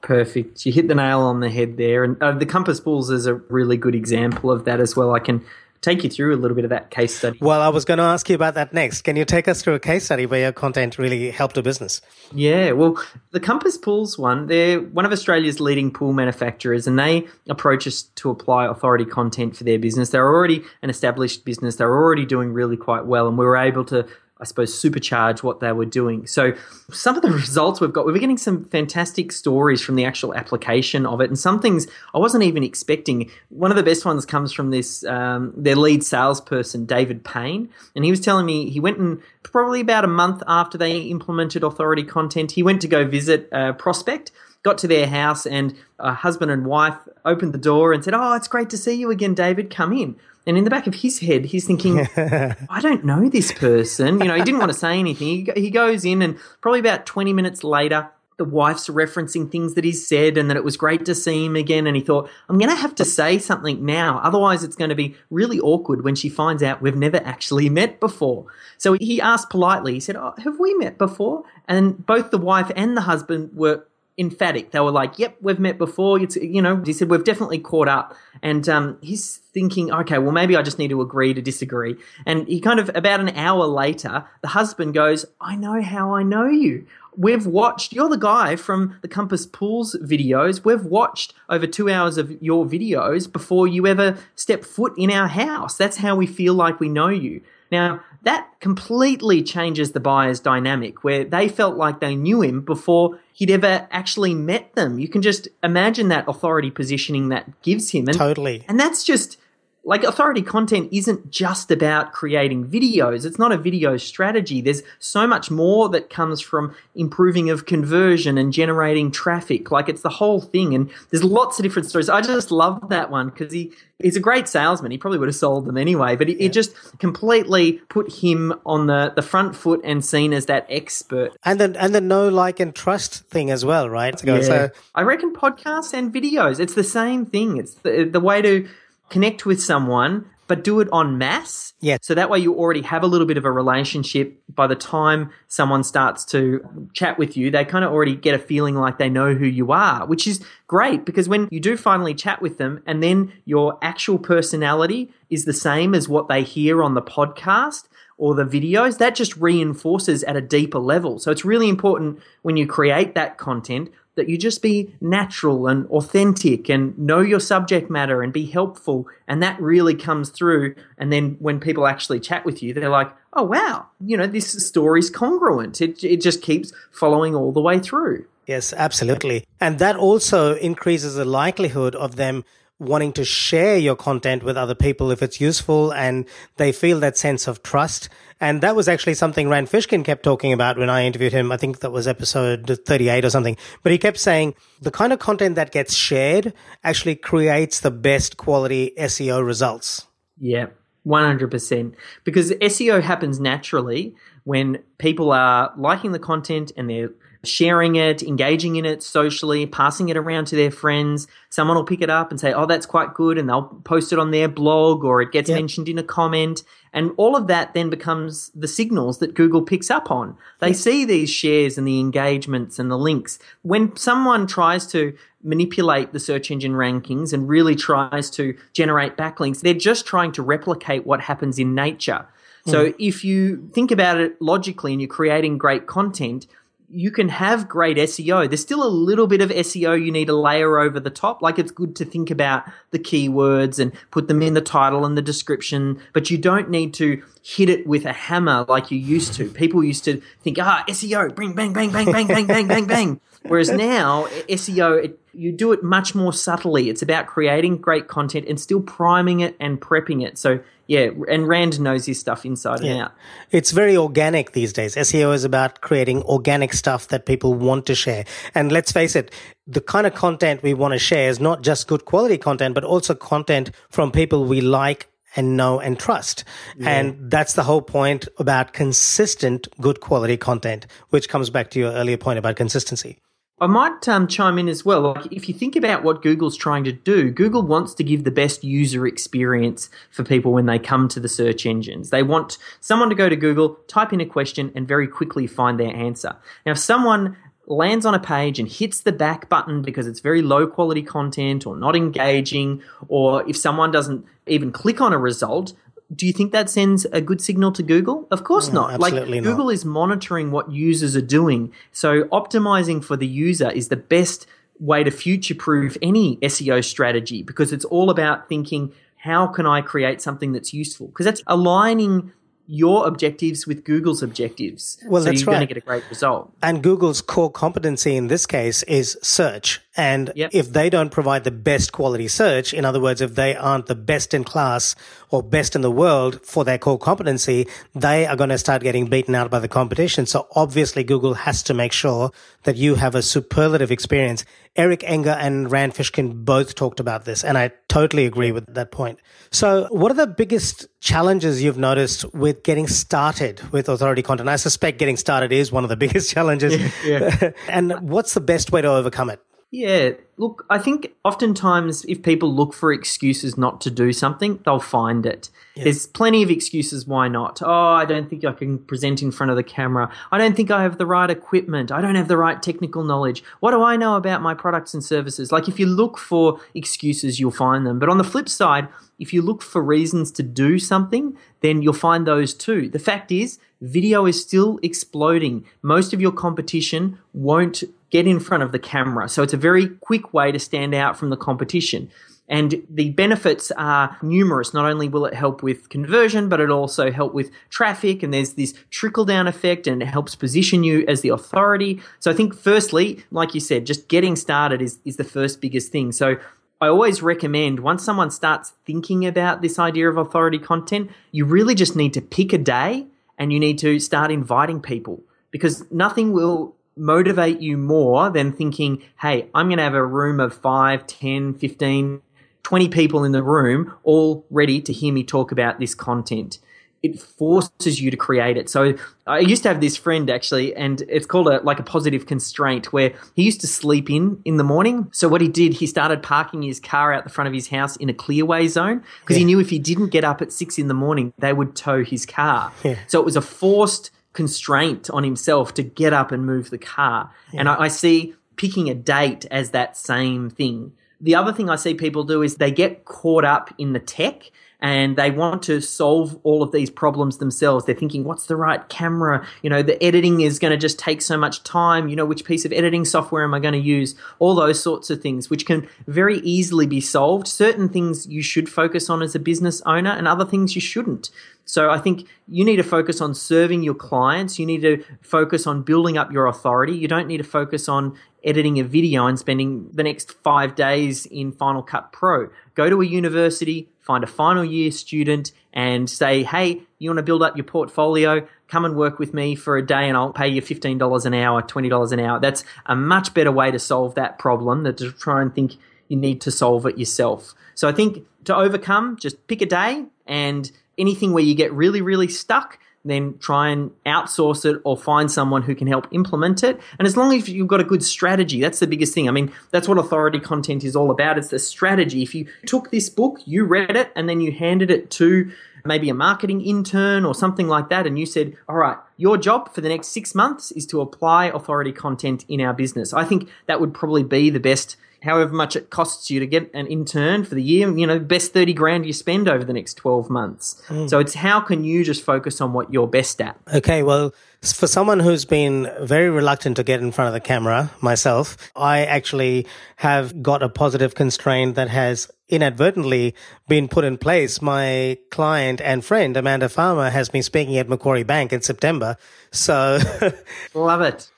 Perfect. 0.01 0.65
You 0.65 0.71
hit 0.71 0.87
the 0.87 0.95
nail 0.95 1.19
on 1.21 1.41
the 1.41 1.49
head 1.49 1.77
there. 1.77 2.03
And 2.03 2.21
uh, 2.21 2.31
the 2.31 2.45
Compass 2.45 2.79
Pools 2.79 3.11
is 3.11 3.27
a 3.27 3.35
really 3.35 3.77
good 3.77 3.93
example 3.93 4.51
of 4.51 4.65
that 4.65 4.79
as 4.79 4.95
well. 4.95 5.13
I 5.13 5.19
can 5.19 5.45
take 5.81 6.03
you 6.03 6.09
through 6.09 6.35
a 6.35 6.37
little 6.37 6.55
bit 6.55 6.63
of 6.63 6.69
that 6.69 6.91
case 6.91 7.15
study. 7.15 7.39
Well, 7.41 7.61
I 7.61 7.69
was 7.69 7.85
going 7.85 7.97
to 7.97 8.03
ask 8.03 8.29
you 8.29 8.35
about 8.35 8.53
that 8.53 8.73
next. 8.73 9.01
Can 9.01 9.15
you 9.15 9.25
take 9.25 9.47
us 9.47 9.61
through 9.61 9.73
a 9.73 9.79
case 9.79 10.05
study 10.05 10.25
where 10.25 10.41
your 10.41 10.51
content 10.51 10.97
really 10.97 11.31
helped 11.31 11.57
a 11.57 11.63
business? 11.63 12.01
Yeah, 12.33 12.71
well, 12.73 13.03
the 13.31 13.39
Compass 13.39 13.77
Pools 13.77 14.17
one, 14.17 14.47
they're 14.47 14.79
one 14.79 15.05
of 15.05 15.11
Australia's 15.11 15.59
leading 15.59 15.91
pool 15.91 16.13
manufacturers, 16.13 16.85
and 16.85 16.99
they 16.99 17.27
approach 17.49 17.87
us 17.87 18.03
to 18.03 18.29
apply 18.29 18.67
authority 18.67 19.05
content 19.05 19.57
for 19.57 19.63
their 19.63 19.79
business. 19.79 20.09
They're 20.09 20.27
already 20.27 20.63
an 20.81 20.89
established 20.89 21.45
business, 21.45 21.77
they're 21.77 21.93
already 21.93 22.25
doing 22.25 22.53
really 22.53 22.77
quite 22.77 23.05
well, 23.05 23.27
and 23.27 23.37
we 23.37 23.45
were 23.45 23.57
able 23.57 23.85
to 23.85 24.07
I 24.41 24.45
suppose, 24.45 24.73
supercharge 24.73 25.43
what 25.43 25.59
they 25.59 25.71
were 25.71 25.85
doing. 25.85 26.25
So, 26.27 26.53
some 26.91 27.15
of 27.15 27.21
the 27.21 27.31
results 27.31 27.79
we've 27.79 27.93
got, 27.93 28.05
we 28.05 28.13
are 28.13 28.17
getting 28.17 28.37
some 28.37 28.65
fantastic 28.65 29.31
stories 29.31 29.81
from 29.81 29.95
the 29.95 30.05
actual 30.05 30.33
application 30.33 31.05
of 31.05 31.21
it, 31.21 31.29
and 31.29 31.37
some 31.37 31.59
things 31.59 31.87
I 32.13 32.19
wasn't 32.19 32.43
even 32.43 32.63
expecting. 32.63 33.29
One 33.49 33.71
of 33.71 33.77
the 33.77 33.83
best 33.83 34.05
ones 34.05 34.25
comes 34.25 34.51
from 34.51 34.71
this 34.71 35.05
um, 35.05 35.53
their 35.55 35.75
lead 35.75 36.03
salesperson, 36.03 36.85
David 36.85 37.23
Payne, 37.23 37.69
and 37.95 38.03
he 38.03 38.11
was 38.11 38.19
telling 38.19 38.45
me 38.45 38.69
he 38.69 38.79
went 38.79 38.97
and 38.97 39.21
probably 39.43 39.81
about 39.81 40.03
a 40.03 40.07
month 40.07 40.43
after 40.47 40.77
they 40.77 41.01
implemented 41.01 41.63
authority 41.63 42.03
content, 42.03 42.51
he 42.51 42.63
went 42.63 42.81
to 42.81 42.87
go 42.87 43.05
visit 43.05 43.47
a 43.51 43.73
prospect 43.73 44.31
got 44.63 44.77
to 44.79 44.87
their 44.87 45.07
house 45.07 45.45
and 45.45 45.75
a 45.99 46.13
husband 46.13 46.51
and 46.51 46.65
wife 46.65 46.95
opened 47.25 47.53
the 47.53 47.57
door 47.57 47.93
and 47.93 48.03
said, 48.03 48.13
Oh, 48.13 48.33
it's 48.33 48.47
great 48.47 48.69
to 48.71 48.77
see 48.77 48.93
you 48.93 49.09
again, 49.11 49.33
David. 49.33 49.69
Come 49.69 49.93
in. 49.93 50.15
And 50.47 50.57
in 50.57 50.63
the 50.63 50.69
back 50.69 50.87
of 50.87 50.95
his 50.95 51.19
head, 51.19 51.45
he's 51.45 51.65
thinking, 51.65 51.99
I 52.17 52.81
don't 52.81 53.05
know 53.05 53.29
this 53.29 53.51
person. 53.51 54.19
You 54.19 54.25
know, 54.25 54.35
he 54.35 54.43
didn't 54.43 54.59
want 54.59 54.71
to 54.71 54.77
say 54.77 54.97
anything. 54.97 55.45
He, 55.45 55.51
he 55.55 55.69
goes 55.69 56.03
in, 56.03 56.21
and 56.21 56.37
probably 56.61 56.79
about 56.79 57.05
20 57.05 57.31
minutes 57.33 57.63
later, 57.63 58.09
the 58.41 58.45
wife's 58.45 58.89
referencing 58.89 59.51
things 59.51 59.75
that 59.75 59.83
he 59.83 59.91
said 59.91 60.35
and 60.35 60.49
that 60.49 60.57
it 60.57 60.63
was 60.63 60.75
great 60.75 61.05
to 61.05 61.13
see 61.13 61.45
him 61.45 61.55
again. 61.55 61.85
And 61.85 61.95
he 61.95 62.01
thought, 62.01 62.27
I'm 62.49 62.57
going 62.57 62.71
to 62.71 62.75
have 62.75 62.95
to 62.95 63.05
say 63.05 63.37
something 63.37 63.85
now. 63.85 64.19
Otherwise, 64.23 64.63
it's 64.63 64.75
going 64.75 64.89
to 64.89 64.95
be 64.95 65.15
really 65.29 65.59
awkward 65.59 66.03
when 66.03 66.15
she 66.15 66.27
finds 66.27 66.63
out 66.63 66.81
we've 66.81 66.95
never 66.95 67.17
actually 67.17 67.69
met 67.69 67.99
before. 67.99 68.47
So 68.79 68.93
he 68.93 69.21
asked 69.21 69.51
politely, 69.51 69.93
he 69.93 69.99
said, 69.99 70.15
oh, 70.15 70.33
Have 70.39 70.59
we 70.59 70.73
met 70.73 70.97
before? 70.97 71.43
And 71.67 72.03
both 72.03 72.31
the 72.31 72.39
wife 72.39 72.71
and 72.75 72.97
the 72.97 73.01
husband 73.01 73.51
were 73.53 73.85
emphatic. 74.17 74.71
They 74.71 74.79
were 74.79 74.91
like, 74.91 75.17
"Yep, 75.17 75.37
we've 75.41 75.59
met 75.59 75.77
before." 75.77 76.19
You 76.19 76.61
know, 76.61 76.81
he 76.85 76.93
said 76.93 77.09
we've 77.09 77.23
definitely 77.23 77.59
caught 77.59 77.87
up, 77.87 78.15
and 78.41 78.67
um, 78.69 78.97
he's 79.01 79.37
thinking, 79.53 79.91
"Okay, 79.91 80.17
well, 80.17 80.31
maybe 80.31 80.55
I 80.55 80.61
just 80.61 80.79
need 80.79 80.89
to 80.89 81.01
agree 81.01 81.33
to 81.33 81.41
disagree." 81.41 81.95
And 82.25 82.47
he 82.47 82.59
kind 82.59 82.79
of 82.79 82.89
about 82.95 83.19
an 83.19 83.29
hour 83.29 83.65
later, 83.65 84.25
the 84.41 84.49
husband 84.49 84.93
goes, 84.93 85.25
"I 85.39 85.55
know 85.55 85.81
how 85.81 86.13
I 86.13 86.23
know 86.23 86.47
you. 86.47 86.85
We've 87.17 87.45
watched. 87.45 87.93
You're 87.93 88.09
the 88.09 88.17
guy 88.17 88.55
from 88.55 88.97
the 89.01 89.07
Compass 89.07 89.45
Pools 89.45 89.95
videos. 90.01 90.63
We've 90.63 90.85
watched 90.85 91.33
over 91.49 91.67
two 91.67 91.89
hours 91.89 92.17
of 92.17 92.41
your 92.41 92.65
videos 92.65 93.31
before 93.31 93.67
you 93.67 93.85
ever 93.87 94.17
step 94.35 94.63
foot 94.63 94.93
in 94.97 95.11
our 95.11 95.27
house. 95.27 95.75
That's 95.75 95.97
how 95.97 96.15
we 96.15 96.27
feel 96.27 96.53
like 96.53 96.79
we 96.79 96.89
know 96.89 97.09
you." 97.09 97.41
Now, 97.71 98.01
that 98.23 98.47
completely 98.59 99.41
changes 99.41 99.91
the 99.91 99.99
buyer's 99.99 100.39
dynamic 100.39 101.03
where 101.03 101.23
they 101.23 101.49
felt 101.49 101.75
like 101.75 101.99
they 101.99 102.15
knew 102.15 102.41
him 102.41 102.61
before 102.61 103.19
he'd 103.33 103.49
ever 103.49 103.87
actually 103.89 104.35
met 104.35 104.75
them. 104.75 104.99
You 104.99 105.07
can 105.07 105.21
just 105.21 105.47
imagine 105.63 106.09
that 106.09 106.25
authority 106.27 106.69
positioning 106.69 107.29
that 107.29 107.61
gives 107.63 107.89
him. 107.91 108.07
And, 108.07 108.17
totally. 108.17 108.63
And 108.67 108.79
that's 108.79 109.03
just 109.03 109.37
like 109.83 110.03
authority 110.03 110.43
content 110.43 110.89
isn't 110.91 111.31
just 111.31 111.71
about 111.71 112.13
creating 112.13 112.67
videos. 112.67 113.25
It's 113.25 113.39
not 113.39 113.51
a 113.51 113.57
video 113.57 113.97
strategy. 113.97 114.61
There's 114.61 114.83
so 114.99 115.25
much 115.25 115.49
more 115.49 115.89
that 115.89 116.09
comes 116.09 116.39
from 116.39 116.75
improving 116.93 117.49
of 117.49 117.65
conversion 117.65 118.37
and 118.37 118.53
generating 118.53 119.11
traffic. 119.11 119.71
Like 119.71 119.89
it's 119.89 120.03
the 120.03 120.09
whole 120.09 120.39
thing. 120.39 120.75
And 120.75 120.91
there's 121.09 121.23
lots 121.23 121.57
of 121.57 121.63
different 121.63 121.89
stories. 121.89 122.09
I 122.09 122.21
just 122.21 122.51
love 122.51 122.89
that 122.89 123.09
one 123.09 123.29
because 123.29 123.51
he, 123.51 123.71
he's 123.97 124.15
a 124.15 124.19
great 124.19 124.47
salesman. 124.47 124.91
He 124.91 124.99
probably 124.99 125.17
would 125.17 125.29
have 125.29 125.35
sold 125.35 125.65
them 125.65 125.77
anyway, 125.77 126.15
but 126.15 126.29
it, 126.29 126.37
yeah. 126.37 126.45
it, 126.45 126.53
just 126.53 126.75
completely 126.99 127.73
put 127.89 128.11
him 128.21 128.53
on 128.67 128.85
the, 128.85 129.11
the 129.15 129.23
front 129.23 129.55
foot 129.55 129.81
and 129.83 130.05
seen 130.05 130.31
as 130.31 130.45
that 130.45 130.67
expert. 130.69 131.35
And 131.43 131.59
the, 131.59 131.75
and 131.79 131.95
the 131.95 132.01
know, 132.01 132.29
like, 132.29 132.59
and 132.59 132.75
trust 132.75 133.25
thing 133.29 133.49
as 133.49 133.65
well, 133.65 133.89
right? 133.89 134.13
Yeah. 134.23 134.41
So 134.41 134.69
I 134.93 135.01
reckon 135.01 135.33
podcasts 135.33 135.91
and 135.91 136.13
videos, 136.13 136.59
it's 136.59 136.75
the 136.75 136.83
same 136.83 137.25
thing. 137.25 137.57
It's 137.57 137.73
the, 137.75 138.03
the 138.03 138.19
way 138.19 138.43
to 138.43 138.69
connect 139.11 139.45
with 139.45 139.61
someone, 139.61 140.25
but 140.47 140.63
do 140.63 140.79
it 140.79 140.89
en 140.93 141.17
masse. 141.17 141.73
Yeah. 141.79 141.97
So 142.01 142.15
that 142.15 142.29
way 142.29 142.39
you 142.39 142.55
already 142.55 142.81
have 142.81 143.03
a 143.03 143.07
little 143.07 143.27
bit 143.27 143.37
of 143.37 143.45
a 143.45 143.51
relationship. 143.51 144.41
By 144.49 144.67
the 144.67 144.75
time 144.75 145.29
someone 145.47 145.83
starts 145.83 146.25
to 146.25 146.89
chat 146.93 147.17
with 147.17 147.37
you, 147.37 147.51
they 147.51 147.63
kind 147.63 147.85
of 147.85 147.91
already 147.91 148.15
get 148.15 148.35
a 148.35 148.39
feeling 148.39 148.75
like 148.75 148.97
they 148.97 149.09
know 149.09 149.33
who 149.33 149.45
you 149.45 149.71
are, 149.71 150.05
which 150.05 150.27
is 150.27 150.43
great 150.67 151.05
because 151.05 151.29
when 151.29 151.47
you 151.51 151.59
do 151.59 151.77
finally 151.77 152.13
chat 152.13 152.41
with 152.41 152.57
them 152.57 152.81
and 152.85 153.01
then 153.01 153.31
your 153.45 153.77
actual 153.81 154.17
personality 154.17 155.13
is 155.29 155.45
the 155.45 155.53
same 155.53 155.93
as 155.93 156.09
what 156.09 156.27
they 156.27 156.43
hear 156.43 156.83
on 156.83 156.95
the 156.95 157.01
podcast, 157.01 157.83
or 158.21 158.35
the 158.35 158.45
videos, 158.45 158.99
that 158.99 159.15
just 159.15 159.35
reinforces 159.37 160.23
at 160.25 160.35
a 160.35 160.41
deeper 160.41 160.77
level. 160.77 161.17
So 161.17 161.31
it's 161.31 161.43
really 161.43 161.67
important 161.67 162.19
when 162.43 162.55
you 162.55 162.67
create 162.67 163.15
that 163.15 163.39
content 163.39 163.89
that 164.15 164.27
you 164.27 164.37
just 164.37 164.61
be 164.61 164.93
natural 164.99 165.67
and 165.67 165.87
authentic 165.87 166.69
and 166.69 166.97
know 166.97 167.21
your 167.21 167.39
subject 167.39 167.89
matter 167.89 168.21
and 168.21 168.33
be 168.33 168.45
helpful. 168.45 169.07
And 169.27 169.41
that 169.41 169.59
really 169.61 169.95
comes 169.95 170.29
through. 170.29 170.75
And 170.97 171.11
then 171.11 171.37
when 171.39 171.59
people 171.59 171.87
actually 171.87 172.19
chat 172.19 172.45
with 172.45 172.61
you, 172.61 172.73
they're 172.73 172.89
like, 172.89 173.11
oh, 173.33 173.43
wow, 173.43 173.87
you 174.03 174.17
know, 174.17 174.27
this 174.27 174.65
story's 174.65 175.09
congruent. 175.09 175.81
It, 175.81 176.03
it 176.03 176.21
just 176.21 176.41
keeps 176.41 176.73
following 176.91 177.35
all 177.35 177.51
the 177.51 177.61
way 177.61 177.79
through. 177.79 178.25
Yes, 178.47 178.73
absolutely. 178.73 179.45
And 179.59 179.79
that 179.79 179.95
also 179.95 180.55
increases 180.55 181.15
the 181.15 181.25
likelihood 181.25 181.95
of 181.95 182.17
them 182.17 182.43
wanting 182.81 183.13
to 183.13 183.23
share 183.23 183.77
your 183.77 183.95
content 183.95 184.41
with 184.41 184.57
other 184.57 184.73
people 184.73 185.11
if 185.11 185.21
it's 185.21 185.39
useful 185.39 185.93
and 185.93 186.25
they 186.57 186.71
feel 186.71 186.99
that 186.99 187.15
sense 187.15 187.47
of 187.47 187.61
trust. 187.61 188.09
And 188.39 188.61
that 188.61 188.75
was 188.75 188.87
actually 188.87 189.13
something 189.13 189.47
Rand 189.47 189.67
Fishkin 189.67 190.03
kept 190.03 190.23
talking 190.23 190.51
about 190.51 190.79
when 190.79 190.89
I 190.89 191.05
interviewed 191.05 191.31
him. 191.31 191.51
I 191.51 191.57
think 191.57 191.79
that 191.79 191.91
was 191.91 192.07
episode 192.07 192.79
38 192.85 193.23
or 193.23 193.29
something. 193.29 193.55
But 193.83 193.91
he 193.91 193.99
kept 193.99 194.17
saying 194.17 194.55
the 194.81 194.89
kind 194.89 195.13
of 195.13 195.19
content 195.19 195.55
that 195.55 195.71
gets 195.71 195.93
shared 195.93 196.53
actually 196.83 197.15
creates 197.15 197.81
the 197.81 197.91
best 197.91 198.37
quality 198.37 198.93
SEO 198.97 199.45
results. 199.45 200.07
Yeah, 200.39 200.67
100%. 201.05 201.93
Because 202.23 202.51
SEO 202.51 203.03
happens 203.03 203.39
naturally 203.39 204.15
when 204.43 204.83
people 204.97 205.31
are 205.31 205.73
liking 205.77 206.11
the 206.11 206.19
content 206.19 206.71
and 206.75 206.89
they're 206.89 207.11
sharing 207.43 207.95
it, 207.95 208.21
engaging 208.21 208.75
in 208.75 208.85
it 208.85 209.01
socially, 209.01 209.65
passing 209.65 210.09
it 210.09 210.17
around 210.17 210.45
to 210.45 210.55
their 210.55 210.71
friends. 210.71 211.27
Someone 211.49 211.75
will 211.75 211.83
pick 211.83 212.01
it 212.01 212.09
up 212.09 212.29
and 212.29 212.39
say, 212.39 212.53
Oh, 212.53 212.65
that's 212.65 212.85
quite 212.85 213.13
good. 213.13 213.37
And 213.37 213.49
they'll 213.49 213.63
post 213.63 214.13
it 214.13 214.19
on 214.19 214.31
their 214.31 214.47
blog 214.47 215.03
or 215.03 215.21
it 215.21 215.31
gets 215.31 215.49
yep. 215.49 215.57
mentioned 215.57 215.89
in 215.89 215.97
a 215.97 216.03
comment. 216.03 216.63
And 216.93 217.11
all 217.17 217.35
of 217.35 217.47
that 217.47 217.73
then 217.73 217.89
becomes 217.89 218.49
the 218.53 218.67
signals 218.67 219.19
that 219.19 219.33
Google 219.33 219.61
picks 219.61 219.89
up 219.89 220.11
on. 220.11 220.37
They 220.59 220.67
yep. 220.67 220.75
see 220.75 221.05
these 221.05 221.29
shares 221.29 221.77
and 221.77 221.87
the 221.87 221.99
engagements 221.99 222.77
and 222.77 222.91
the 222.91 222.97
links. 222.97 223.39
When 223.63 223.95
someone 223.95 224.45
tries 224.45 224.85
to 224.87 225.15
manipulate 225.43 226.13
the 226.13 226.19
search 226.19 226.51
engine 226.51 226.73
rankings 226.73 227.33
and 227.33 227.49
really 227.49 227.75
tries 227.75 228.29
to 228.31 228.55
generate 228.73 229.17
backlinks, 229.17 229.61
they're 229.61 229.73
just 229.73 230.05
trying 230.05 230.31
to 230.33 230.43
replicate 230.43 231.07
what 231.07 231.21
happens 231.21 231.57
in 231.57 231.73
nature. 231.73 232.27
So 232.65 232.87
mm. 232.87 232.95
if 232.99 233.23
you 233.23 233.69
think 233.73 233.91
about 233.91 234.19
it 234.19 234.41
logically 234.41 234.93
and 234.93 235.01
you're 235.01 235.07
creating 235.07 235.57
great 235.57 235.87
content, 235.87 236.47
you 236.93 237.09
can 237.09 237.29
have 237.29 237.69
great 237.69 237.97
SEO. 237.97 238.49
There's 238.49 238.61
still 238.61 238.83
a 238.83 238.89
little 238.89 239.25
bit 239.25 239.41
of 239.41 239.49
SEO 239.49 240.03
you 240.03 240.11
need 240.11 240.25
to 240.25 240.35
layer 240.35 240.77
over 240.79 240.99
the 240.99 241.09
top. 241.09 241.41
Like 241.41 241.57
it's 241.57 241.71
good 241.71 241.95
to 241.97 242.05
think 242.05 242.29
about 242.29 242.65
the 242.91 242.99
keywords 242.99 243.79
and 243.79 243.93
put 244.11 244.27
them 244.27 244.41
in 244.41 244.53
the 244.53 244.61
title 244.61 245.05
and 245.05 245.17
the 245.17 245.21
description, 245.21 246.01
but 246.13 246.29
you 246.29 246.37
don't 246.37 246.69
need 246.69 246.93
to 246.95 247.23
hit 247.41 247.69
it 247.69 247.87
with 247.87 248.05
a 248.05 248.13
hammer 248.13 248.65
like 248.67 248.91
you 248.91 248.97
used 248.99 249.33
to. 249.35 249.49
People 249.61 249.83
used 249.83 250.03
to 250.05 250.21
think, 250.41 250.57
ah, 250.59 250.83
SEO, 250.89 251.33
bang, 251.33 251.53
bang, 251.53 251.71
bang, 251.71 251.91
bang, 251.91 252.11
bang, 252.11 252.27
bang, 252.27 252.47
bang, 252.47 252.67
bang, 252.67 252.85
bang. 252.85 253.21
Whereas 253.43 253.71
now, 253.71 254.25
SEO, 254.49 255.05
it, 255.05 255.19
you 255.33 255.51
do 255.51 255.71
it 255.71 255.83
much 255.83 256.13
more 256.13 256.33
subtly. 256.33 256.89
It's 256.89 257.01
about 257.01 257.25
creating 257.25 257.77
great 257.77 258.07
content 258.07 258.45
and 258.47 258.59
still 258.59 258.81
priming 258.81 259.39
it 259.39 259.55
and 259.59 259.81
prepping 259.81 260.23
it. 260.23 260.37
So 260.37 260.59
yeah, 260.91 261.09
and 261.29 261.47
Rand 261.47 261.79
knows 261.79 262.05
his 262.05 262.19
stuff 262.19 262.45
inside 262.45 262.81
yeah. 262.81 262.91
and 262.91 263.01
out. 263.03 263.13
It's 263.49 263.71
very 263.71 263.95
organic 263.95 264.51
these 264.51 264.73
days. 264.73 264.97
SEO 264.97 265.33
is 265.33 265.45
about 265.45 265.79
creating 265.79 266.21
organic 266.23 266.73
stuff 266.73 267.07
that 267.07 267.25
people 267.25 267.53
want 267.53 267.85
to 267.85 267.95
share. 267.95 268.25
And 268.53 268.73
let's 268.73 268.91
face 268.91 269.15
it, 269.15 269.31
the 269.65 269.79
kind 269.79 270.05
of 270.05 270.13
content 270.15 270.63
we 270.63 270.73
want 270.73 270.91
to 270.91 270.99
share 270.99 271.29
is 271.29 271.39
not 271.39 271.61
just 271.61 271.87
good 271.87 272.03
quality 272.03 272.37
content, 272.37 272.75
but 272.75 272.83
also 272.83 273.15
content 273.15 273.71
from 273.89 274.11
people 274.11 274.43
we 274.43 274.59
like 274.59 275.07
and 275.37 275.55
know 275.55 275.79
and 275.79 275.97
trust. 275.97 276.43
Yeah. 276.77 276.89
And 276.89 277.31
that's 277.31 277.53
the 277.53 277.63
whole 277.63 277.81
point 277.81 278.27
about 278.37 278.73
consistent 278.73 279.69
good 279.79 280.01
quality 280.01 280.35
content, 280.35 280.87
which 281.11 281.29
comes 281.29 281.49
back 281.49 281.69
to 281.71 281.79
your 281.79 281.93
earlier 281.93 282.17
point 282.17 282.37
about 282.37 282.57
consistency. 282.57 283.17
I 283.61 283.67
might 283.67 284.07
um, 284.09 284.27
chime 284.27 284.57
in 284.57 284.67
as 284.67 284.83
well. 284.83 285.13
Like, 285.13 285.31
if 285.31 285.47
you 285.47 285.53
think 285.53 285.75
about 285.75 286.03
what 286.03 286.23
Google's 286.23 286.57
trying 286.57 286.83
to 286.85 286.91
do, 286.91 287.29
Google 287.29 287.61
wants 287.61 287.93
to 287.93 288.03
give 288.03 288.23
the 288.23 288.31
best 288.31 288.63
user 288.63 289.05
experience 289.05 289.87
for 290.09 290.23
people 290.23 290.51
when 290.51 290.65
they 290.65 290.79
come 290.79 291.07
to 291.09 291.19
the 291.19 291.29
search 291.29 291.67
engines. 291.67 292.09
They 292.09 292.23
want 292.23 292.57
someone 292.79 293.09
to 293.09 293.15
go 293.15 293.29
to 293.29 293.35
Google, 293.35 293.75
type 293.87 294.13
in 294.13 294.19
a 294.19 294.25
question, 294.25 294.71
and 294.75 294.87
very 294.87 295.07
quickly 295.07 295.45
find 295.45 295.79
their 295.79 295.95
answer. 295.95 296.35
Now, 296.65 296.71
if 296.71 296.79
someone 296.79 297.37
lands 297.67 298.03
on 298.03 298.15
a 298.15 298.19
page 298.19 298.57
and 298.57 298.67
hits 298.67 299.01
the 299.01 299.11
back 299.11 299.47
button 299.47 299.83
because 299.83 300.07
it's 300.07 300.21
very 300.21 300.41
low 300.41 300.65
quality 300.65 301.03
content 301.03 301.67
or 301.67 301.77
not 301.77 301.95
engaging, 301.95 302.81
or 303.09 303.47
if 303.47 303.55
someone 303.55 303.91
doesn't 303.91 304.25
even 304.47 304.71
click 304.71 304.99
on 304.99 305.13
a 305.13 305.19
result, 305.19 305.73
do 306.13 306.27
you 306.27 306.33
think 306.33 306.51
that 306.51 306.69
sends 306.69 307.05
a 307.05 307.21
good 307.21 307.41
signal 307.41 307.71
to 307.73 307.83
Google? 307.83 308.27
Of 308.31 308.43
course 308.43 308.67
no, 308.69 308.87
not. 308.87 308.99
Like 308.99 309.13
Google 309.13 309.69
is 309.69 309.85
monitoring 309.85 310.51
what 310.51 310.71
users 310.71 311.15
are 311.15 311.21
doing. 311.21 311.71
So 311.91 312.23
optimizing 312.25 313.03
for 313.03 313.15
the 313.15 313.27
user 313.27 313.69
is 313.69 313.87
the 313.87 313.97
best 313.97 314.45
way 314.79 315.03
to 315.03 315.11
future 315.11 315.55
proof 315.55 315.97
any 316.01 316.37
SEO 316.37 316.83
strategy 316.83 317.43
because 317.43 317.71
it's 317.71 317.85
all 317.85 318.09
about 318.09 318.49
thinking 318.49 318.91
how 319.17 319.45
can 319.47 319.67
I 319.67 319.81
create 319.81 320.19
something 320.21 320.51
that's 320.51 320.73
useful? 320.73 321.07
Because 321.07 321.25
that's 321.25 321.43
aligning 321.45 322.31
your 322.65 323.05
objectives 323.05 323.67
with 323.67 323.83
Google's 323.83 324.23
objectives. 324.23 324.97
Well, 325.05 325.21
so 325.21 325.25
that's 325.25 325.41
you're 325.41 325.47
right. 325.47 325.57
going 325.57 325.67
to 325.67 325.73
get 325.73 325.83
a 325.83 325.85
great 325.85 326.09
result. 326.09 326.51
And 326.63 326.81
Google's 326.81 327.21
core 327.21 327.51
competency 327.51 328.15
in 328.15 328.27
this 328.27 328.45
case 328.45 328.81
is 328.83 329.19
search. 329.21 329.81
And 329.97 330.31
yep. 330.35 330.51
if 330.53 330.71
they 330.71 330.89
don't 330.89 331.09
provide 331.09 331.43
the 331.43 331.51
best 331.51 331.91
quality 331.91 332.29
search, 332.29 332.73
in 332.73 332.85
other 332.85 333.01
words, 333.01 333.19
if 333.19 333.35
they 333.35 333.55
aren't 333.55 333.87
the 333.87 333.95
best 333.95 334.33
in 334.33 334.45
class 334.45 334.95
or 335.29 335.43
best 335.43 335.75
in 335.75 335.81
the 335.81 335.91
world 335.91 336.39
for 336.45 336.63
their 336.63 336.77
core 336.77 336.97
competency, 336.97 337.67
they 337.93 338.25
are 338.25 338.37
going 338.37 338.51
to 338.51 338.57
start 338.57 338.83
getting 338.83 339.07
beaten 339.07 339.35
out 339.35 339.51
by 339.51 339.59
the 339.59 339.67
competition. 339.67 340.25
So 340.25 340.47
obviously 340.55 341.03
Google 341.03 341.33
has 341.33 341.61
to 341.63 341.73
make 341.73 341.91
sure 341.91 342.31
that 342.63 342.77
you 342.77 342.95
have 342.95 343.15
a 343.15 343.21
superlative 343.21 343.91
experience. 343.91 344.45
Eric 344.77 345.01
Enge 345.01 345.35
and 345.37 345.69
Rand 345.69 345.93
Fishkin 345.93 346.45
both 346.45 346.75
talked 346.75 347.01
about 347.01 347.25
this, 347.25 347.43
and 347.43 347.57
I 347.57 347.71
totally 347.89 348.25
agree 348.25 348.53
with 348.53 348.73
that 348.73 348.91
point. 348.91 349.19
So 349.51 349.87
what 349.91 350.09
are 350.11 350.15
the 350.15 350.27
biggest 350.27 350.87
challenges 351.01 351.61
you've 351.61 351.77
noticed 351.77 352.33
with 352.33 352.63
getting 352.63 352.87
started 352.87 353.61
with 353.73 353.89
authority 353.89 354.21
content? 354.21 354.47
I 354.47 354.55
suspect 354.55 354.97
getting 354.97 355.17
started 355.17 355.51
is 355.51 355.73
one 355.73 355.83
of 355.83 355.89
the 355.89 355.97
biggest 356.05 356.31
challenges. 356.31 356.77
Yeah, 357.05 357.37
yeah. 357.41 357.51
and 357.67 358.09
what's 358.09 358.33
the 358.33 358.39
best 358.39 358.71
way 358.71 358.81
to 358.81 358.87
overcome 358.87 359.29
it? 359.29 359.41
Yeah, 359.73 360.11
look, 360.35 360.65
I 360.69 360.79
think 360.79 361.13
oftentimes 361.23 362.03
if 362.03 362.21
people 362.23 362.53
look 362.53 362.73
for 362.73 362.91
excuses 362.91 363.57
not 363.57 363.79
to 363.81 363.89
do 363.89 364.11
something, 364.11 364.59
they'll 364.65 364.81
find 364.81 365.25
it. 365.25 365.49
Yeah. 365.75 365.85
There's 365.85 366.07
plenty 366.07 366.43
of 366.43 366.49
excuses 366.49 367.07
why 367.07 367.29
not. 367.29 367.61
Oh, 367.63 367.71
I 367.71 368.03
don't 368.03 368.29
think 368.29 368.43
I 368.43 368.51
can 368.51 368.79
present 368.79 369.21
in 369.21 369.31
front 369.31 369.49
of 369.49 369.55
the 369.55 369.63
camera. 369.63 370.11
I 370.29 370.37
don't 370.37 370.57
think 370.57 370.71
I 370.71 370.83
have 370.83 370.97
the 370.97 371.05
right 371.05 371.29
equipment. 371.29 371.89
I 371.89 372.01
don't 372.01 372.15
have 372.15 372.27
the 372.27 372.35
right 372.35 372.61
technical 372.61 373.05
knowledge. 373.05 373.45
What 373.61 373.71
do 373.71 373.81
I 373.81 373.95
know 373.95 374.17
about 374.17 374.41
my 374.41 374.53
products 374.53 374.93
and 374.93 375.01
services? 375.01 375.53
Like 375.53 375.69
if 375.69 375.79
you 375.79 375.85
look 375.85 376.17
for 376.17 376.59
excuses, 376.75 377.39
you'll 377.39 377.51
find 377.51 377.87
them. 377.87 377.97
But 377.97 378.09
on 378.09 378.17
the 378.17 378.25
flip 378.25 378.49
side, 378.49 378.89
if 379.19 379.31
you 379.31 379.41
look 379.41 379.61
for 379.61 379.81
reasons 379.81 380.31
to 380.33 380.43
do 380.43 380.79
something, 380.79 381.37
then 381.61 381.81
you'll 381.81 381.93
find 381.93 382.27
those 382.27 382.53
too. 382.53 382.89
The 382.89 382.99
fact 382.99 383.31
is, 383.31 383.57
video 383.79 384.25
is 384.25 384.41
still 384.41 384.79
exploding. 384.83 385.63
Most 385.81 386.11
of 386.11 386.19
your 386.19 386.33
competition 386.33 387.19
won't 387.31 387.85
get 388.11 388.27
in 388.27 388.39
front 388.39 388.61
of 388.61 388.71
the 388.71 388.79
camera. 388.79 389.27
So 389.27 389.41
it's 389.41 389.53
a 389.53 389.57
very 389.57 389.87
quick 389.87 390.33
way 390.33 390.51
to 390.51 390.59
stand 390.59 390.93
out 390.93 391.17
from 391.17 391.29
the 391.29 391.37
competition. 391.37 392.11
And 392.47 392.85
the 392.89 393.11
benefits 393.11 393.71
are 393.77 394.17
numerous. 394.21 394.73
Not 394.73 394.85
only 394.85 395.07
will 395.07 395.25
it 395.25 395.33
help 395.33 395.63
with 395.63 395.87
conversion, 395.87 396.49
but 396.49 396.59
it 396.59 396.69
also 396.69 397.09
help 397.09 397.33
with 397.33 397.49
traffic. 397.69 398.21
And 398.21 398.33
there's 398.33 398.53
this 398.55 398.73
trickle 398.89 399.23
down 399.23 399.47
effect 399.47 399.87
and 399.87 400.01
it 400.01 400.07
helps 400.07 400.35
position 400.35 400.83
you 400.83 401.05
as 401.07 401.21
the 401.21 401.29
authority. 401.29 402.01
So 402.19 402.29
I 402.29 402.33
think 402.33 402.53
firstly, 402.53 403.23
like 403.31 403.53
you 403.53 403.61
said, 403.61 403.85
just 403.85 404.09
getting 404.09 404.35
started 404.35 404.81
is, 404.81 404.99
is 405.05 405.15
the 405.15 405.23
first 405.23 405.61
biggest 405.61 405.93
thing. 405.93 406.11
So 406.11 406.35
I 406.81 406.87
always 406.87 407.21
recommend 407.21 407.79
once 407.79 408.03
someone 408.03 408.31
starts 408.31 408.73
thinking 408.85 409.25
about 409.25 409.61
this 409.61 409.79
idea 409.79 410.09
of 410.09 410.17
authority 410.17 410.59
content, 410.59 411.09
you 411.31 411.45
really 411.45 411.73
just 411.73 411.95
need 411.95 412.13
to 412.15 412.21
pick 412.21 412.51
a 412.51 412.57
day 412.57 413.05
and 413.37 413.53
you 413.53 413.61
need 413.61 413.77
to 413.79 413.97
start 413.99 414.29
inviting 414.29 414.81
people 414.81 415.23
because 415.51 415.89
nothing 415.89 416.33
will 416.33 416.75
motivate 416.95 417.59
you 417.59 417.77
more 417.77 418.29
than 418.29 418.51
thinking, 418.51 419.03
hey, 419.19 419.47
I'm 419.53 419.67
going 419.67 419.77
to 419.77 419.83
have 419.83 419.93
a 419.93 420.05
room 420.05 420.39
of 420.39 420.53
5, 420.53 421.07
10, 421.07 421.53
15, 421.55 422.21
20 422.63 422.89
people 422.89 423.23
in 423.23 423.31
the 423.31 423.43
room 423.43 423.93
all 424.03 424.45
ready 424.49 424.81
to 424.81 424.93
hear 424.93 425.13
me 425.13 425.23
talk 425.23 425.51
about 425.51 425.79
this 425.79 425.95
content. 425.95 426.59
It 427.03 427.19
forces 427.19 427.99
you 427.99 428.11
to 428.11 428.17
create 428.17 428.57
it. 428.57 428.69
So 428.69 428.93
I 429.25 429.39
used 429.39 429.63
to 429.63 429.69
have 429.69 429.81
this 429.81 429.97
friend 429.97 430.29
actually, 430.29 430.75
and 430.75 431.01
it's 431.09 431.25
called 431.25 431.47
a 431.47 431.59
like 431.61 431.79
a 431.79 431.83
positive 431.83 432.27
constraint 432.27 432.93
where 432.93 433.13
he 433.35 433.41
used 433.41 433.59
to 433.61 433.67
sleep 433.67 434.11
in 434.11 434.39
in 434.45 434.57
the 434.57 434.63
morning. 434.63 435.09
So 435.11 435.27
what 435.27 435.41
he 435.41 435.47
did, 435.47 435.73
he 435.73 435.87
started 435.87 436.21
parking 436.21 436.61
his 436.61 436.79
car 436.79 437.11
out 437.11 437.23
the 437.23 437.31
front 437.31 437.47
of 437.47 437.55
his 437.55 437.69
house 437.69 437.95
in 437.95 438.07
a 438.07 438.13
clearway 438.13 438.67
zone 438.67 439.03
because 439.21 439.37
yeah. 439.37 439.39
he 439.39 439.45
knew 439.45 439.59
if 439.59 439.71
he 439.71 439.79
didn't 439.79 440.09
get 440.09 440.23
up 440.23 440.43
at 440.43 440.51
six 440.51 440.77
in 440.77 440.89
the 440.89 440.93
morning, 440.93 441.33
they 441.39 441.53
would 441.53 441.75
tow 441.75 442.03
his 442.03 442.27
car. 442.27 442.71
Yeah. 442.83 442.99
So 443.07 443.19
it 443.19 443.25
was 443.25 443.35
a 443.35 443.41
forced 443.41 444.11
constraint 444.33 445.09
on 445.09 445.23
himself 445.23 445.73
to 445.75 445.83
get 445.83 446.13
up 446.13 446.31
and 446.31 446.45
move 446.45 446.69
the 446.69 446.77
car. 446.77 447.31
Yeah. 447.51 447.61
And 447.61 447.69
I, 447.69 447.81
I 447.81 447.87
see 447.87 448.35
picking 448.55 448.89
a 448.89 448.93
date 448.93 449.45
as 449.51 449.71
that 449.71 449.97
same 449.97 450.49
thing. 450.49 450.93
The 451.19 451.35
other 451.35 451.53
thing 451.53 451.69
I 451.69 451.75
see 451.75 451.93
people 451.93 452.23
do 452.23 452.41
is 452.41 452.55
they 452.55 452.71
get 452.71 453.05
caught 453.05 453.45
up 453.45 453.73
in 453.77 453.93
the 453.93 453.99
tech 453.99 454.51
and 454.81 455.15
they 455.15 455.29
want 455.29 455.61
to 455.63 455.79
solve 455.79 456.39
all 456.43 456.63
of 456.63 456.71
these 456.71 456.89
problems 456.89 457.37
themselves. 457.37 457.85
They're 457.85 457.93
thinking, 457.93 458.23
what's 458.23 458.47
the 458.47 458.55
right 458.55 458.87
camera? 458.89 459.45
You 459.61 459.69
know, 459.69 459.83
the 459.83 460.03
editing 460.03 460.41
is 460.41 460.57
going 460.57 460.71
to 460.71 460.77
just 460.77 460.97
take 460.97 461.21
so 461.21 461.37
much 461.37 461.63
time. 461.63 462.09
You 462.09 462.15
know, 462.15 462.25
which 462.25 462.43
piece 462.43 462.65
of 462.65 462.73
editing 462.73 463.05
software 463.05 463.43
am 463.43 463.53
I 463.53 463.59
going 463.59 463.75
to 463.75 463.79
use? 463.79 464.15
All 464.39 464.55
those 464.55 464.81
sorts 464.81 465.11
of 465.11 465.21
things, 465.21 465.51
which 465.51 465.67
can 465.67 465.87
very 466.07 466.39
easily 466.39 466.87
be 466.87 466.99
solved. 466.99 467.47
Certain 467.47 467.89
things 467.89 468.25
you 468.25 468.41
should 468.41 468.67
focus 468.67 469.07
on 469.07 469.21
as 469.21 469.35
a 469.35 469.39
business 469.39 469.81
owner 469.85 470.09
and 470.09 470.27
other 470.27 470.45
things 470.45 470.73
you 470.73 470.81
shouldn't. 470.81 471.29
So 471.65 471.89
I 471.89 471.99
think 471.99 472.27
you 472.47 472.65
need 472.65 472.77
to 472.77 472.83
focus 472.83 473.21
on 473.21 473.33
serving 473.33 473.83
your 473.83 473.93
clients. 473.93 474.59
You 474.59 474.65
need 474.65 474.81
to 474.81 475.03
focus 475.21 475.65
on 475.65 475.83
building 475.83 476.17
up 476.17 476.31
your 476.31 476.47
authority. 476.47 476.93
You 476.93 477.07
don't 477.07 477.27
need 477.27 477.37
to 477.37 477.43
focus 477.43 477.87
on 477.87 478.17
editing 478.43 478.79
a 478.79 478.83
video 478.83 479.27
and 479.27 479.37
spending 479.37 479.89
the 479.93 480.03
next 480.03 480.33
five 480.43 480.75
days 480.75 481.25
in 481.25 481.51
Final 481.51 481.83
Cut 481.83 482.11
Pro. 482.11 482.49
Go 482.75 482.89
to 482.89 483.01
a 483.01 483.05
university, 483.05 483.89
find 483.99 484.23
a 484.23 484.27
final 484.27 484.65
year 484.65 484.91
student, 484.91 485.51
and 485.73 486.09
say, 486.09 486.43
hey, 486.43 486.81
you 486.99 487.09
want 487.09 487.19
to 487.19 487.23
build 487.23 487.43
up 487.43 487.55
your 487.55 487.63
portfolio? 487.63 488.45
Come 488.67 488.85
and 488.85 488.95
work 488.95 489.19
with 489.19 489.33
me 489.33 489.55
for 489.55 489.77
a 489.77 489.85
day 489.85 490.07
and 490.07 490.17
I'll 490.17 490.33
pay 490.33 490.47
you 490.47 490.61
$15 490.61 491.25
an 491.25 491.33
hour, 491.33 491.61
$20 491.61 492.11
an 492.11 492.19
hour. 492.19 492.39
That's 492.39 492.63
a 492.85 492.95
much 492.95 493.33
better 493.33 493.51
way 493.51 493.71
to 493.71 493.79
solve 493.79 494.15
that 494.15 494.39
problem 494.39 494.83
than 494.83 494.95
to 494.95 495.11
try 495.11 495.41
and 495.41 495.53
think 495.53 495.73
you 496.07 496.17
need 496.17 496.41
to 496.41 496.51
solve 496.51 496.85
it 496.85 496.97
yourself. 496.97 497.53
So 497.75 497.87
I 497.87 497.93
think 497.93 498.25
to 498.45 498.55
overcome, 498.55 499.17
just 499.17 499.47
pick 499.47 499.61
a 499.61 499.65
day 499.65 500.05
and 500.25 500.71
anything 501.01 501.33
where 501.33 501.43
you 501.43 501.55
get 501.55 501.73
really, 501.73 502.01
really 502.01 502.29
stuck, 502.29 502.79
then 503.03 503.37
try 503.39 503.69
and 503.69 503.91
outsource 504.05 504.63
it 504.63 504.79
or 504.85 504.95
find 504.95 505.31
someone 505.31 505.63
who 505.63 505.73
can 505.73 505.87
help 505.87 506.07
implement 506.11 506.63
it. 506.63 506.79
And 506.99 507.07
as 507.07 507.17
long 507.17 507.33
as 507.33 507.49
you've 507.49 507.67
got 507.67 507.81
a 507.81 507.83
good 507.83 508.03
strategy, 508.03 508.61
that's 508.61 508.79
the 508.79 508.87
biggest 508.87 509.13
thing. 509.13 509.27
I 509.27 509.31
mean, 509.31 509.51
that's 509.71 509.87
what 509.87 509.97
authority 509.97 510.39
content 510.39 510.83
is 510.83 510.95
all 510.95 511.09
about. 511.09 511.37
It's 511.37 511.49
the 511.49 511.59
strategy. 511.59 512.21
If 512.21 512.35
you 512.35 512.47
took 512.65 512.91
this 512.91 513.09
book, 513.09 513.39
you 513.45 513.65
read 513.65 513.97
it, 513.97 514.11
and 514.15 514.29
then 514.29 514.39
you 514.39 514.51
handed 514.51 514.91
it 514.91 515.09
to 515.11 515.51
maybe 515.83 516.09
a 516.09 516.13
marketing 516.13 516.61
intern 516.61 517.25
or 517.25 517.33
something 517.33 517.67
like 517.67 517.89
that, 517.89 518.05
and 518.05 518.19
you 518.19 518.27
said, 518.27 518.55
All 518.69 518.77
right, 518.77 518.97
your 519.17 519.37
job 519.37 519.73
for 519.73 519.81
the 519.81 519.89
next 519.89 520.09
six 520.09 520.35
months 520.35 520.71
is 520.71 520.85
to 520.87 521.01
apply 521.01 521.47
authority 521.47 521.91
content 521.91 522.45
in 522.47 522.61
our 522.61 522.73
business. 522.73 523.13
I 523.13 523.23
think 523.23 523.49
that 523.65 523.81
would 523.81 523.93
probably 523.93 524.23
be 524.23 524.51
the 524.51 524.59
best 524.59 524.95
however 525.21 525.53
much 525.53 525.75
it 525.75 525.89
costs 525.89 526.29
you 526.29 526.39
to 526.39 526.47
get 526.47 526.69
an 526.73 526.87
intern 526.87 527.43
for 527.43 527.55
the 527.55 527.63
year, 527.63 527.95
you 527.95 528.07
know, 528.07 528.19
best 528.19 528.53
30 528.53 528.73
grand 528.73 529.05
you 529.05 529.13
spend 529.13 529.47
over 529.47 529.63
the 529.63 529.73
next 529.73 529.95
12 529.95 530.29
months. 530.29 530.81
Mm. 530.87 531.09
So 531.09 531.19
it's 531.19 531.35
how 531.35 531.61
can 531.61 531.83
you 531.83 532.03
just 532.03 532.23
focus 532.23 532.59
on 532.59 532.73
what 532.73 532.91
you're 532.91 533.07
best 533.07 533.39
at? 533.41 533.57
Okay, 533.73 534.03
well, 534.03 534.33
for 534.61 534.87
someone 534.87 535.19
who's 535.19 535.45
been 535.45 535.91
very 536.01 536.29
reluctant 536.29 536.75
to 536.77 536.83
get 536.83 537.01
in 537.01 537.11
front 537.11 537.27
of 537.27 537.33
the 537.33 537.39
camera, 537.39 537.91
myself, 538.01 538.57
I 538.75 539.05
actually 539.05 539.67
have 539.97 540.41
got 540.41 540.63
a 540.63 540.69
positive 540.69 541.15
constraint 541.15 541.75
that 541.75 541.89
has 541.89 542.29
inadvertently 542.49 543.33
been 543.67 543.87
put 543.87 544.03
in 544.03 544.17
place. 544.17 544.61
My 544.61 545.17
client 545.31 545.81
and 545.81 546.03
friend, 546.03 546.35
Amanda 546.35 546.69
Farmer, 546.69 547.09
has 547.09 547.29
been 547.29 547.43
speaking 547.43 547.77
at 547.77 547.89
Macquarie 547.89 548.23
Bank 548.23 548.53
in 548.53 548.61
September. 548.61 549.17
So, 549.51 549.99
love 550.73 551.01
it. 551.01 551.31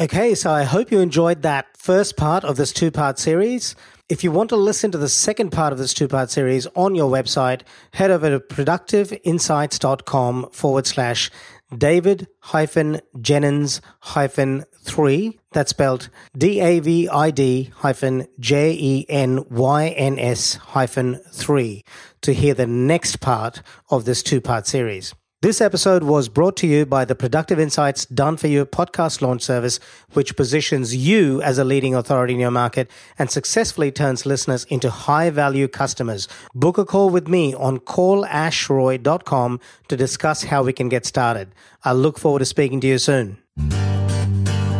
Okay, 0.00 0.36
so 0.36 0.52
I 0.52 0.62
hope 0.62 0.92
you 0.92 1.00
enjoyed 1.00 1.42
that 1.42 1.76
first 1.76 2.16
part 2.16 2.44
of 2.44 2.56
this 2.56 2.72
two 2.72 2.92
part 2.92 3.18
series. 3.18 3.74
If 4.08 4.22
you 4.22 4.30
want 4.30 4.48
to 4.50 4.56
listen 4.56 4.92
to 4.92 4.98
the 4.98 5.08
second 5.08 5.50
part 5.50 5.72
of 5.72 5.80
this 5.80 5.92
two 5.92 6.06
part 6.06 6.30
series 6.30 6.68
on 6.76 6.94
your 6.94 7.10
website, 7.10 7.62
head 7.94 8.12
over 8.12 8.30
to 8.30 8.38
productiveinsights.com 8.38 10.50
forward 10.52 10.86
slash 10.86 11.32
David 11.76 12.28
hyphen 12.38 13.00
Jenyns 13.16 13.80
hyphen 13.98 14.64
three. 14.84 15.40
That's 15.50 15.70
spelled 15.70 16.10
D 16.36 16.60
A 16.60 16.78
V 16.78 17.08
I 17.08 17.32
D 17.32 17.72
hyphen 17.74 18.28
J 18.38 18.76
E 18.78 19.04
N 19.08 19.46
Y 19.50 19.88
N 19.88 20.16
S 20.20 20.54
hyphen 20.54 21.16
three 21.32 21.82
to 22.20 22.32
hear 22.32 22.54
the 22.54 22.68
next 22.68 23.16
part 23.16 23.62
of 23.90 24.04
this 24.04 24.22
two 24.22 24.40
part 24.40 24.68
series. 24.68 25.12
This 25.40 25.60
episode 25.60 26.02
was 26.02 26.28
brought 26.28 26.56
to 26.56 26.66
you 26.66 26.84
by 26.84 27.04
the 27.04 27.14
Productive 27.14 27.60
Insights 27.60 28.06
Done 28.06 28.36
For 28.36 28.48
You 28.48 28.66
podcast 28.66 29.22
launch 29.22 29.42
service, 29.42 29.78
which 30.14 30.34
positions 30.34 30.96
you 30.96 31.40
as 31.42 31.58
a 31.58 31.64
leading 31.64 31.94
authority 31.94 32.34
in 32.34 32.40
your 32.40 32.50
market 32.50 32.90
and 33.20 33.30
successfully 33.30 33.92
turns 33.92 34.26
listeners 34.26 34.64
into 34.64 34.90
high 34.90 35.30
value 35.30 35.68
customers. 35.68 36.26
Book 36.56 36.76
a 36.76 36.84
call 36.84 37.10
with 37.10 37.28
me 37.28 37.54
on 37.54 37.78
callashroy.com 37.78 39.60
to 39.86 39.96
discuss 39.96 40.42
how 40.42 40.64
we 40.64 40.72
can 40.72 40.88
get 40.88 41.06
started. 41.06 41.54
I 41.84 41.92
look 41.92 42.18
forward 42.18 42.40
to 42.40 42.44
speaking 42.44 42.80
to 42.80 42.88
you 42.88 42.98
soon. 42.98 43.38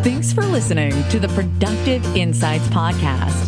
Thanks 0.03 0.33
for 0.33 0.43
listening 0.43 0.91
to 1.11 1.21
the 1.21 1.29
Productive 1.29 2.05
Insights 2.17 2.67
podcast. 2.71 3.48